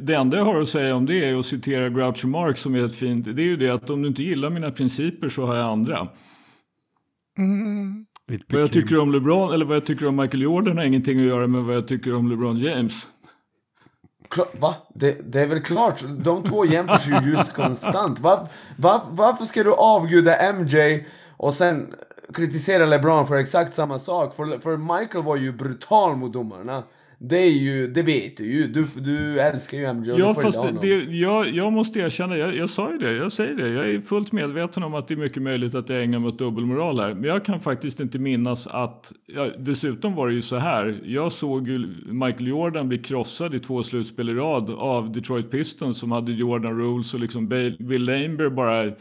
[0.00, 2.84] Det enda jag har att säga om det är att citera Groucho Marx som är
[2.84, 3.24] ett fint.
[3.24, 6.08] Det är ju det att om du inte gillar mina principer så har jag andra.
[8.30, 11.18] It Vad jag tycker om LeBron eller vad jag tycker om Michael Jordan har ingenting
[11.18, 13.08] att göra med vad jag tycker om LeBron James.
[14.60, 14.74] Va?
[14.94, 18.20] Det, det är väl klart, de två jämförs ju just konstant.
[18.20, 21.06] Va, va, varför ska du avguda MJ
[21.36, 21.94] och sen
[22.34, 24.34] kritisera LeBron för exakt samma sak?
[24.36, 26.82] För, för Michael var ju brutal mot domarna.
[27.20, 28.66] Det är ju, det vet du ju.
[28.68, 30.78] Du, du älskar ju MJ och Ja, du fast honom.
[30.80, 33.68] det, jag, jag måste erkänna, jag, jag sa ju det, jag säger det.
[33.68, 36.38] Jag är fullt medveten om att det är mycket möjligt att jag ägnar mig åt
[36.38, 37.14] dubbelmoral här.
[37.14, 41.00] Men jag kan faktiskt inte minnas att, ja, dessutom var det ju så här.
[41.04, 45.98] Jag såg ju Michael Jordan bli krossad i två slutspel i rad av Detroit Pistons
[45.98, 47.48] som hade Jordan Rules och liksom
[47.78, 48.92] Bill Laimbeer bara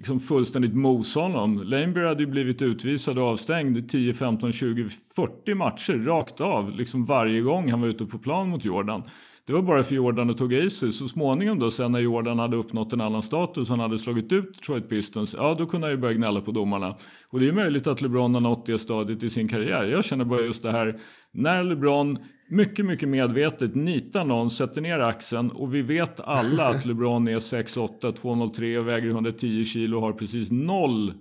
[0.00, 1.62] liksom fullständigt mosa honom.
[1.64, 6.70] Laimbeer hade ju blivit utvisad och avstängd 10, 15, 20, 40 matcher rakt av.
[6.70, 9.02] Liksom varje gång han var ute på plan mot Jordan.
[9.46, 10.92] Det var bara för Jordan att tog i sig.
[10.92, 14.32] Så småningom då sen när Jordan hade uppnått en annan status och han hade slagit
[14.32, 15.34] ut Detroit Pistons.
[15.38, 16.96] Ja då kunde han ju börja gnälla på domarna.
[17.28, 19.84] Och det är möjligt att LeBron har nått det stadiet i sin karriär.
[19.84, 20.98] Jag känner bara just det här.
[21.32, 22.18] När LeBron
[22.50, 27.38] mycket, mycket medvetet nitar någon, sätter ner axeln och vi vet alla att LeBron är
[27.38, 31.14] 6'8, 203 och väger 110 kilo och har precis noll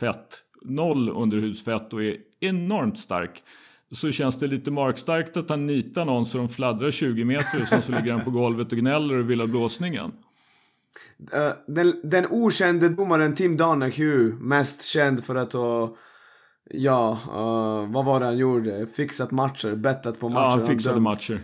[0.00, 3.42] fett, noll underhudsfett och är enormt stark.
[3.90, 7.68] Så känns det lite markstarkt att han nitar någon så de fladdrar 20 meter och
[7.68, 10.12] sen så ligger han på golvet och gnäller och vill ha blåsningen.
[11.32, 15.96] Eh, den, den okände domaren Tim Donahue, mest känd för att ha,
[16.70, 18.86] ja, eh, vad var det han gjorde?
[18.86, 20.42] Fixat matcher, bettat på matcher.
[20.42, 21.04] Ja, han fixade dömt.
[21.04, 21.38] matcher.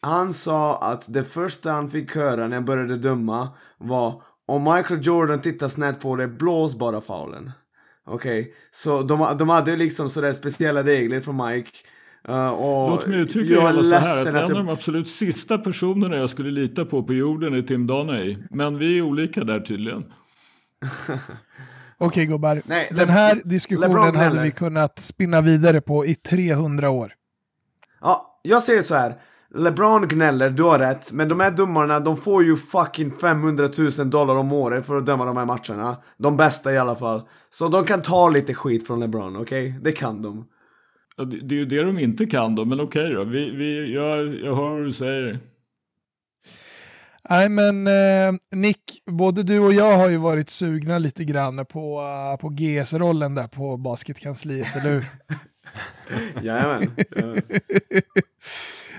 [0.00, 3.48] Han sa att det första han fick höra när han började döma
[3.78, 7.50] var om Michael Jordan tittar snett på det, blås bara faulen.
[8.06, 11.70] Okej, så de, de hade liksom sådär speciella regler för Mike.
[12.28, 16.16] Uh, och Låt mig uttrycka det så här, att en av de absolut sista personerna
[16.16, 18.36] jag skulle lita på på jorden är Tim Donaghy.
[18.50, 20.04] Men vi är olika där tydligen.
[22.02, 27.12] Okej gubbar, Nej, den här diskussionen hade vi kunnat spinna vidare på i 300 år.
[28.00, 29.14] Ja, jag säger så här.
[29.54, 33.68] LeBron gnäller, du har rätt, men de här domarna de får ju fucking 500
[33.98, 35.96] 000 dollar om året för att döma de här matcherna.
[36.18, 37.22] De bästa i alla fall.
[37.50, 39.68] Så de kan ta lite skit från LeBron, okej?
[39.68, 39.80] Okay?
[39.82, 40.44] Det kan de.
[41.16, 43.24] Ja, det, det, är ju det de inte kan då, men okej okay då.
[43.24, 45.38] Vi, vi, jag, jag hör vad du säger.
[47.28, 52.00] Nej men eh, Nick, både du och jag har ju varit sugna lite grann på,
[52.00, 55.04] uh, på GS-rollen där på basketkansliet, eller hur?
[56.42, 56.82] Jajamän.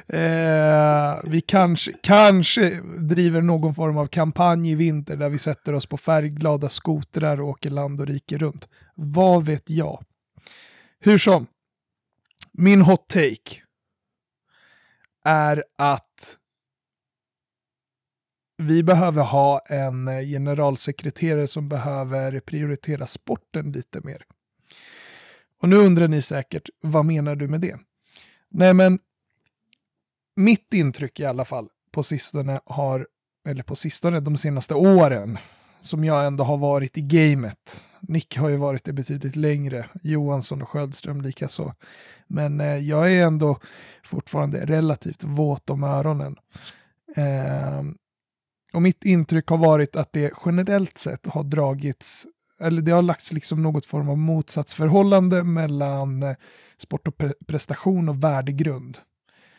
[0.07, 5.85] eh, vi kanske, kanske driver någon form av kampanj i vinter där vi sätter oss
[5.85, 8.69] på färgglada skotrar och åker land och rike runt.
[8.95, 10.03] Vad vet jag?
[10.99, 11.47] Hur som,
[12.51, 13.61] min hot take
[15.25, 16.37] är att
[18.57, 24.25] vi behöver ha en eh, generalsekreterare som behöver prioritera sporten lite mer.
[25.59, 27.77] Och nu undrar ni säkert, vad menar du med det?
[28.49, 28.99] Nej men,
[30.35, 33.07] mitt intryck i alla fall på sistone har,
[33.47, 35.37] eller på sistone de senaste åren,
[35.81, 37.81] som jag ändå har varit i gamet.
[37.99, 41.73] Nick har ju varit det betydligt längre, Johansson och Sköldström likaså.
[42.27, 43.59] Men eh, jag är ändå
[44.03, 46.35] fortfarande relativt våt om öronen.
[47.15, 47.83] Eh,
[48.73, 52.27] och mitt intryck har varit att det generellt sett har dragits
[52.59, 56.35] eller det har lagts liksom något form av motsatsförhållande mellan eh,
[56.77, 58.97] sport och pre prestation och värdegrund.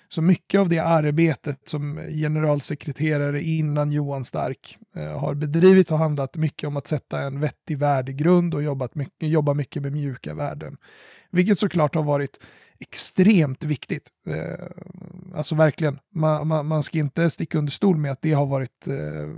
[0.08, 6.36] Så mycket av det arbetet som generalsekreterare innan Johan Stark eh, har bedrivit har handlat
[6.36, 10.76] mycket om att sätta en vettig värdegrund och jobbat mycket, jobba mycket med mjuka värden.
[11.30, 12.38] Vilket såklart har varit
[12.80, 14.08] extremt viktigt.
[14.26, 14.66] Eh,
[15.34, 18.88] alltså verkligen, man, man, man, ska inte sticka under stol med att det har varit
[18.88, 19.28] eh,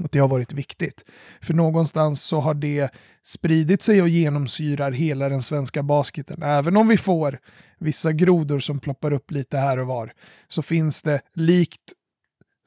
[0.00, 1.04] att det har varit viktigt.
[1.40, 2.88] För någonstans så har det
[3.24, 6.42] spridit sig och genomsyrar hela den svenska basketen.
[6.42, 7.38] Även om vi får
[7.78, 10.12] vissa grodor som ploppar upp lite här och var,
[10.48, 11.92] så finns det likt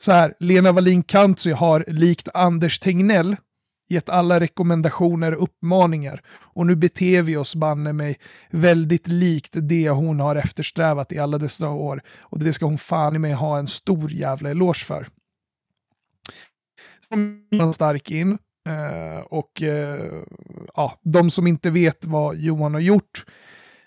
[0.01, 3.35] så här, Lena Wallin-Kantzy har likt Anders Tegnell
[3.87, 6.21] gett alla rekommendationer och uppmaningar.
[6.39, 8.19] Och nu beter vi oss banne mig
[8.49, 12.01] väldigt likt det hon har eftersträvat i alla dessa år.
[12.19, 15.07] Och det ska hon fan i mig ha en stor jävla eloge för
[17.73, 18.37] stark in.
[18.69, 20.23] Eh, och eh,
[20.75, 23.25] ja, de som inte vet vad Johan har gjort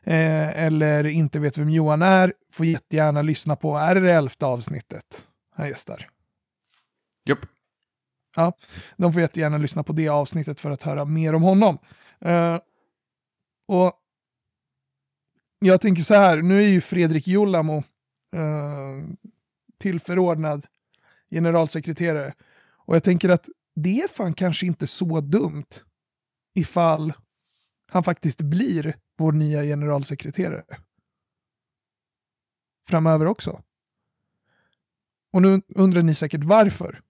[0.05, 4.47] eh, eller inte vet vem Johan är får jättegärna lyssna på, är det, det elfte
[4.47, 6.09] avsnittet han gästar?
[7.29, 7.39] Japp.
[8.41, 8.53] Ja,
[8.97, 11.79] de får jättegärna lyssna på det avsnittet för att höra mer om honom.
[12.27, 12.59] Uh,
[13.67, 13.93] och
[15.59, 17.83] jag tänker så här, nu är ju Fredrik Jullamo
[18.37, 19.05] uh, eh,
[19.79, 20.67] tillförordnad
[21.31, 22.35] generalsekreterare.
[22.73, 25.81] Och jag tänker att det är fan kanske inte så dumt
[26.55, 27.13] ifall
[27.91, 30.65] han faktiskt blir vår nya generalsekreterare.
[32.89, 33.63] Framöver också.
[35.33, 37.01] Och nu undrar ni säkert varför.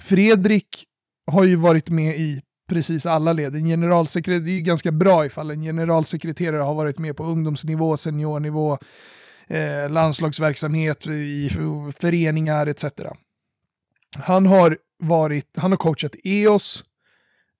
[0.00, 0.86] Fredrik
[1.26, 3.54] har ju varit med i precis alla led.
[3.54, 7.96] En generalsekreterare, det är ju ganska bra ifall en generalsekreterare har varit med på ungdomsnivå,
[7.96, 8.78] seniornivå,
[9.46, 11.50] eh, landslagsverksamhet eh, i
[11.98, 12.84] föreningar etc.
[14.18, 16.84] Han har varit, han har coachat EOS,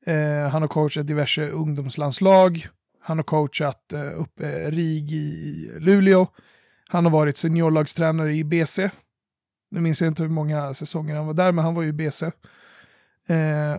[0.06, 2.66] eh, han har coachat diverse ungdomslandslag,
[3.02, 6.26] han har coachat eh, upp eh, RIG i Luleå,
[6.88, 8.90] han har varit seniorlagstränare i BC.
[9.70, 12.26] Nu minns jag inte hur många säsonger han var där, men han var ju BC.
[13.26, 13.76] Eh,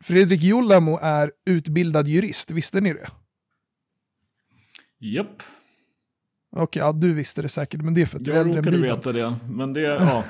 [0.00, 3.08] Fredrik Jullamo är utbildad jurist, visste ni det?
[4.98, 5.42] Japp.
[6.50, 8.44] Okej, okay, ja, du visste det säkert, men det är för att jag du är
[8.44, 10.24] äldre än Jag råkade veta det, men det, ja.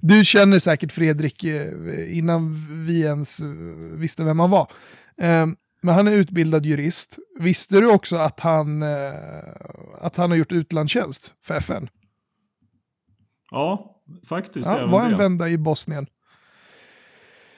[0.00, 3.46] du känner säkert Fredrik eh, innan vi ens eh,
[3.96, 4.72] visste vem han var.
[5.18, 7.18] Ehm, men han är utbildad jurist.
[7.40, 9.12] Visste du också att han, eh,
[10.00, 11.88] att han har gjort utlandstjänst för FN?
[13.52, 14.66] Ja, faktiskt.
[14.66, 16.06] Ja, var en vända i Bosnien.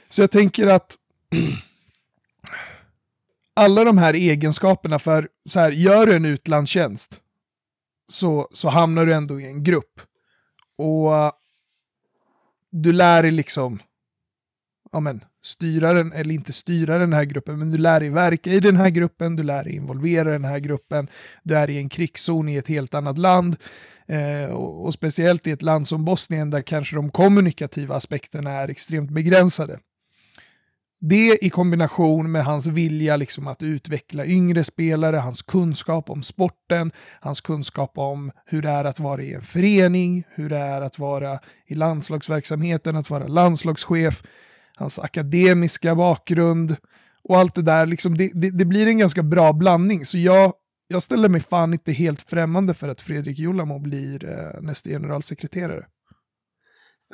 [0.09, 0.97] Så jag tänker att
[3.55, 7.21] alla de här egenskaperna för, så här, gör du en utlandstjänst
[8.09, 10.01] så, så hamnar du ändå i en grupp.
[10.77, 11.31] Och uh,
[12.71, 13.79] du lär dig liksom,
[14.93, 18.51] ja men, styra den, eller inte styra den här gruppen, men du lär dig verka
[18.51, 21.09] i den här gruppen, du lär dig involvera den här gruppen,
[21.43, 23.57] du är i en krigszon i ett helt annat land.
[24.09, 28.69] Eh, och, och, speciellt i ett land som Bosnien där kanske de kommunikativa aspekterna är
[28.69, 29.79] extremt begränsade.
[31.01, 36.93] det i kombination med hans vilja liksom att utveckla yngre spelare, hans kunskap om sporten,
[37.21, 40.99] hans kunskap om hur det är att vara i en förening, hur det är att
[40.99, 44.23] vara i landslagsverksamheten, att vara landslagschef,
[44.77, 46.77] hans akademiska bakgrund
[47.25, 47.87] och allt det där.
[47.87, 50.05] Liksom det, det, det blir en ganska bra blandning.
[50.05, 50.53] Så jag,
[50.89, 55.87] jag ställer mig fan inte helt främmande för att Fredrik Julamo blir eh, nästa generalsekreterare.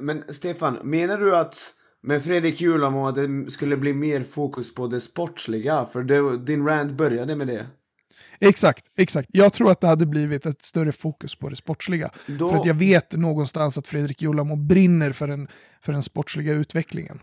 [0.01, 1.57] Men Stefan, menar du att
[2.03, 5.87] med Fredrik Julamo att det skulle bli mer fokus på det sportsliga?
[5.93, 7.67] För det, din rant började med det.
[8.39, 9.29] Exakt, exakt.
[9.33, 12.11] Jag tror att det hade blivit ett större fokus på det sportsliga.
[12.27, 15.49] Då- För att jag vet någonstans att Fredrik Julamo brinner för den,
[15.83, 17.21] för den sportsliga utvecklingen.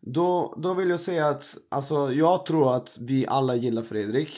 [0.00, 4.28] Då, då vill jag säga att alltså, jag tror att vi alla gillar Fredrik.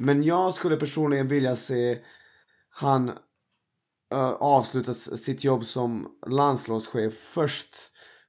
[0.00, 1.98] Men jag skulle personligen vilja se
[2.70, 7.74] han uh, avsluta sitt jobb som landslagschef först.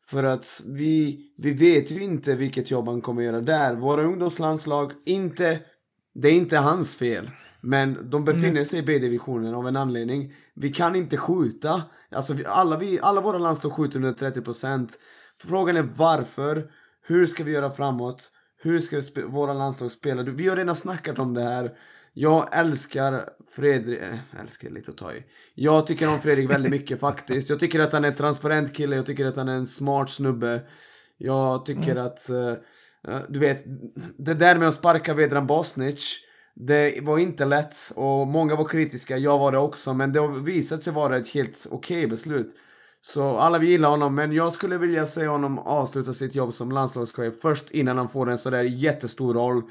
[0.06, 3.76] För att vi, vi vet ju inte vilket jobb han kommer göra där.
[3.76, 5.60] Våra ungdomslandslag, inte,
[6.14, 7.32] det är inte hans fel.
[7.62, 10.34] Men de befinner sig i B-divisionen av en anledning.
[10.56, 11.84] Vi kan inte skjuta.
[12.12, 14.90] Alltså vi, alla, vi, alla våra landslag skjuter under 30%.
[15.38, 16.72] Frågan är varför.
[17.02, 18.32] Hur ska vi göra framåt?
[18.64, 20.24] Hur ska vi våra landslag spela?
[20.24, 21.72] Du, Vi har redan snackat om det här.
[22.14, 25.24] Jag älskar Fredrik, äh, älskar är lite att ta i.
[25.56, 27.50] Jag tycker om Fredrik väldigt mycket faktiskt.
[27.50, 30.10] Jag tycker att han är en transparent kille, jag tycker att han är en smart
[30.10, 30.62] snubbe.
[31.18, 32.52] Jag tycker att, eh,
[33.08, 33.64] eh, du vet,
[34.18, 36.18] det där med att sparka Vedran Bosnic,
[36.56, 40.40] det var inte lätt och många var kritiska, jag var det också, men det har
[40.40, 42.56] visat sig vara ett helt okej beslut.
[43.04, 46.72] Så alla vi gillar honom, men jag skulle vilja se honom avsluta sitt jobb som
[46.72, 49.62] landslagschef först innan han får en sådär jättestor roll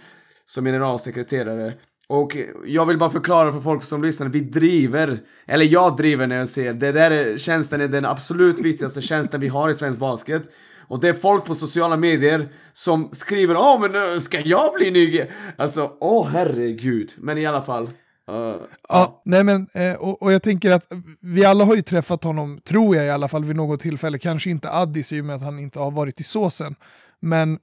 [0.45, 1.75] som generalsekreterare.
[2.09, 2.37] Och
[2.67, 6.49] jag vill bara förklara för folk som lyssnar, vi driver, eller jag driver när jag
[6.49, 10.43] ser, det där är, tjänsten är den absolut viktigaste tjänsten vi har i svensk basket.
[10.89, 14.91] Och det är folk på sociala medier som skriver åh men eh, ska jag bli
[14.91, 15.25] ny?
[15.57, 17.13] Alltså åh herregud.
[17.17, 17.91] Men i alla fall
[18.31, 18.55] eh,
[18.89, 22.61] Ja, nej men, eh, och, och jag tänker att vi alla har ju träffat honom,
[22.65, 24.19] tror jag i alla fall, vid något tillfälle.
[24.19, 26.75] Kanske inte Addis i och med att han inte har varit i såsen.
[27.21, 27.59] Men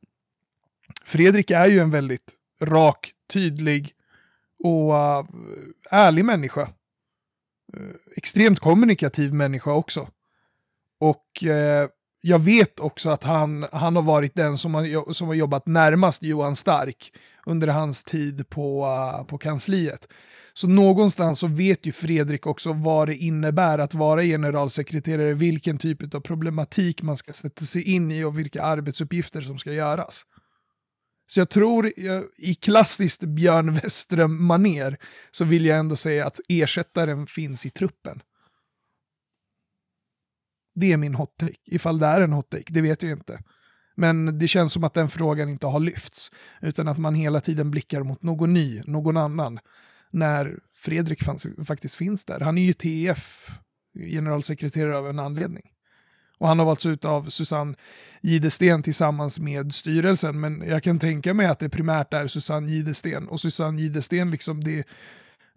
[1.06, 2.32] Fredrik är ju en väldigt
[2.62, 3.94] rak, tydlig
[4.60, 5.26] och uh,
[5.92, 6.62] ärlig människa.
[7.78, 10.08] Uh, extremt kommunikativ människa också.
[11.00, 11.90] Och uh,
[12.22, 16.24] jag vet också att han, han har varit den som har, som har jobbat närmast
[16.24, 17.14] Johan Stark
[17.46, 20.08] under hans tid på, uh, på kansliet.
[20.58, 26.16] Så någonstans så vet ju Fredrik också vad det innebär att vara generalsekreterare, vilken typ
[26.16, 30.26] av problematik man ska sätta sig in i och vilka arbetsuppgifter som ska göras.
[31.30, 31.94] Så jag tror,
[32.38, 34.98] i klassiskt Björn Westström-maner,
[35.32, 38.22] så vill jag ändå säga att ersättaren finns i truppen.
[40.76, 41.58] Det är min hot take.
[41.66, 43.44] Ifall det är en hot take, det vet jag inte.
[43.96, 46.32] Men det känns som att den frågan inte har lyfts,
[46.62, 49.60] utan att man hela tiden blickar mot någon ny, någon annan,
[50.12, 52.40] när Fredrik fanns, faktiskt finns där.
[52.40, 53.50] Han är ju TF,
[53.94, 55.72] generalsekreterare av en anledning.
[56.38, 57.76] Och han har valts ut av Susanne
[58.22, 63.28] Gidesten tillsammans med styrelsen, men jag kan tänka mig att det primärt är Susanne Gidesten.
[63.28, 64.84] Och Susanne Gidesten, liksom det,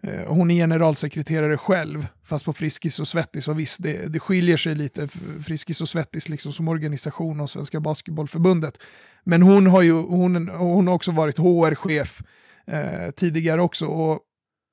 [0.03, 3.47] eh, hon är generalsekreterare själv, fast på Friskis och Svettis.
[3.47, 5.07] Och visst, det, det skiljer sig lite,
[5.45, 8.77] Friskis och Svettis liksom som organisation och Svenska Basketbollförbundet.
[9.23, 12.21] Men hon har ju, hon, hon har också varit HR-chef
[12.67, 13.85] eh, tidigare också.
[13.85, 14.19] Och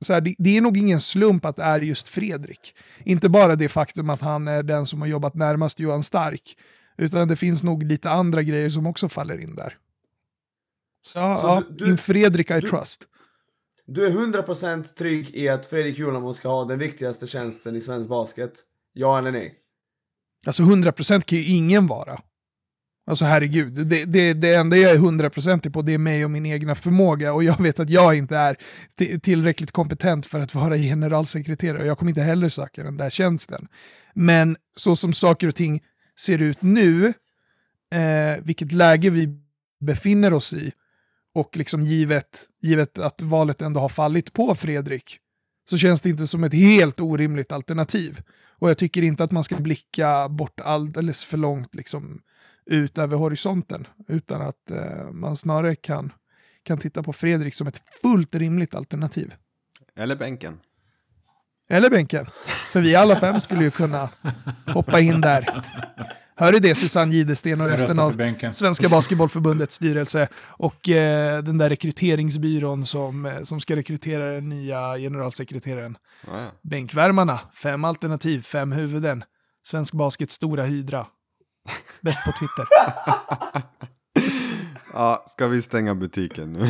[0.04, 2.76] så här, det, det är nog ingen slump att det är just Fredrik.
[3.04, 6.56] Inte bara det faktum att han är den som har jobbat närmast Johan Stark,
[6.96, 9.76] utan det finns nog lite andra grejer som också faller in där.
[11.06, 13.04] Så, ja, Så du- du- in Fredrik I du- trust.
[13.86, 18.08] Du är 100% trygg i att Fredrik Julamo ska ha den viktigaste tjänsten i svensk
[18.08, 18.52] basket?
[18.92, 19.54] Ja eller nej?
[20.46, 22.20] Alltså 100% kan ju ingen vara.
[23.08, 26.46] Alltså herregud, det, det, det enda jag är 100% på det är mig och min
[26.46, 28.56] egna förmåga och jag vet att jag inte är
[29.18, 33.68] tillräckligt kompetent för att vara generalsekreterare och jag kommer inte heller söka den där tjänsten.
[34.14, 35.82] Men så som saker och ting
[36.18, 37.06] ser ut nu,
[37.92, 39.38] eh, vilket läge vi
[39.80, 40.72] befinner oss i
[41.34, 45.18] och liksom givet, givet att valet ändå har fallit på Fredrik
[45.70, 48.20] så känns det inte som ett helt orimligt alternativ.
[48.58, 52.20] Och jag tycker inte att man ska blicka bort alldeles för långt liksom,
[52.68, 56.12] ut över horisonten, utan att eh, man snarare kan,
[56.62, 59.34] kan titta på Fredrik som ett fullt rimligt alternativ.
[59.96, 60.60] Eller bänken.
[61.70, 62.26] Eller bänken.
[62.72, 64.08] För vi alla fem skulle ju kunna
[64.66, 65.62] hoppa in där.
[66.36, 68.54] Hör du det Susanne Gidesten och resten av bänken.
[68.54, 74.96] Svenska Basketbollförbundets styrelse och eh, den där rekryteringsbyrån som, eh, som ska rekrytera den nya
[74.98, 75.98] generalsekreteraren.
[76.26, 76.50] Ja, ja.
[76.62, 79.24] Bänkvärmarna, fem alternativ, fem huvuden.
[79.66, 81.06] Svensk baskets stora hydra.
[82.00, 82.66] Bäst på Twitter.
[84.92, 86.66] Ja, ska vi stänga butiken nu?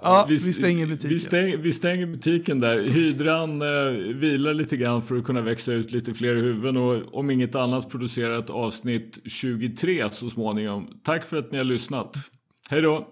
[0.00, 1.10] Ja, vi, stänger butiken.
[1.10, 2.82] Vi, stäng, vi stänger butiken där.
[2.82, 3.68] Hydran eh,
[4.14, 7.90] vilar lite grann för att kunna växa ut lite fler huvuden och om inget annat
[7.90, 11.00] producera ett avsnitt 23 så småningom.
[11.04, 12.16] Tack för att ni har lyssnat.
[12.70, 13.08] Hej då!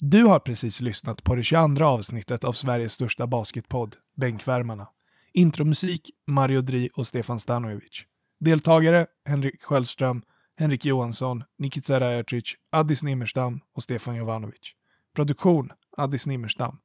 [0.00, 4.88] Du har precis lyssnat på det 22 avsnittet av Sveriges största basketpodd, Bänkvärmarna.
[5.32, 8.02] Intromusik, Mario Dri och Stefan Stanojevic.
[8.40, 10.22] Deltagare, Henrik Sköldström,
[10.60, 14.74] Henrik Johansson, Nikita Rajacic, Addis Nimmerstam och Stefan Jovanovic.
[15.14, 16.78] Produktion, Addis Nimmerstam.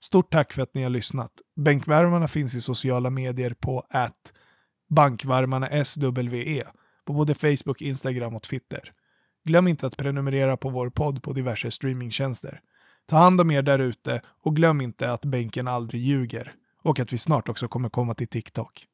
[0.00, 1.32] Stort tack för att ni har lyssnat.
[1.56, 4.32] Bänkvärmarna finns i sociala medier på att
[4.88, 6.64] bankvärmarna SWE
[7.04, 8.92] på både Facebook, Instagram och Twitter.
[9.44, 12.60] Glöm inte att prenumerera på vår podd på diverse streamingtjänster.
[13.06, 17.12] Ta hand om er där ute och glöm inte att bänken aldrig ljuger och att
[17.12, 18.86] vi snart också kommer komma till TikTok.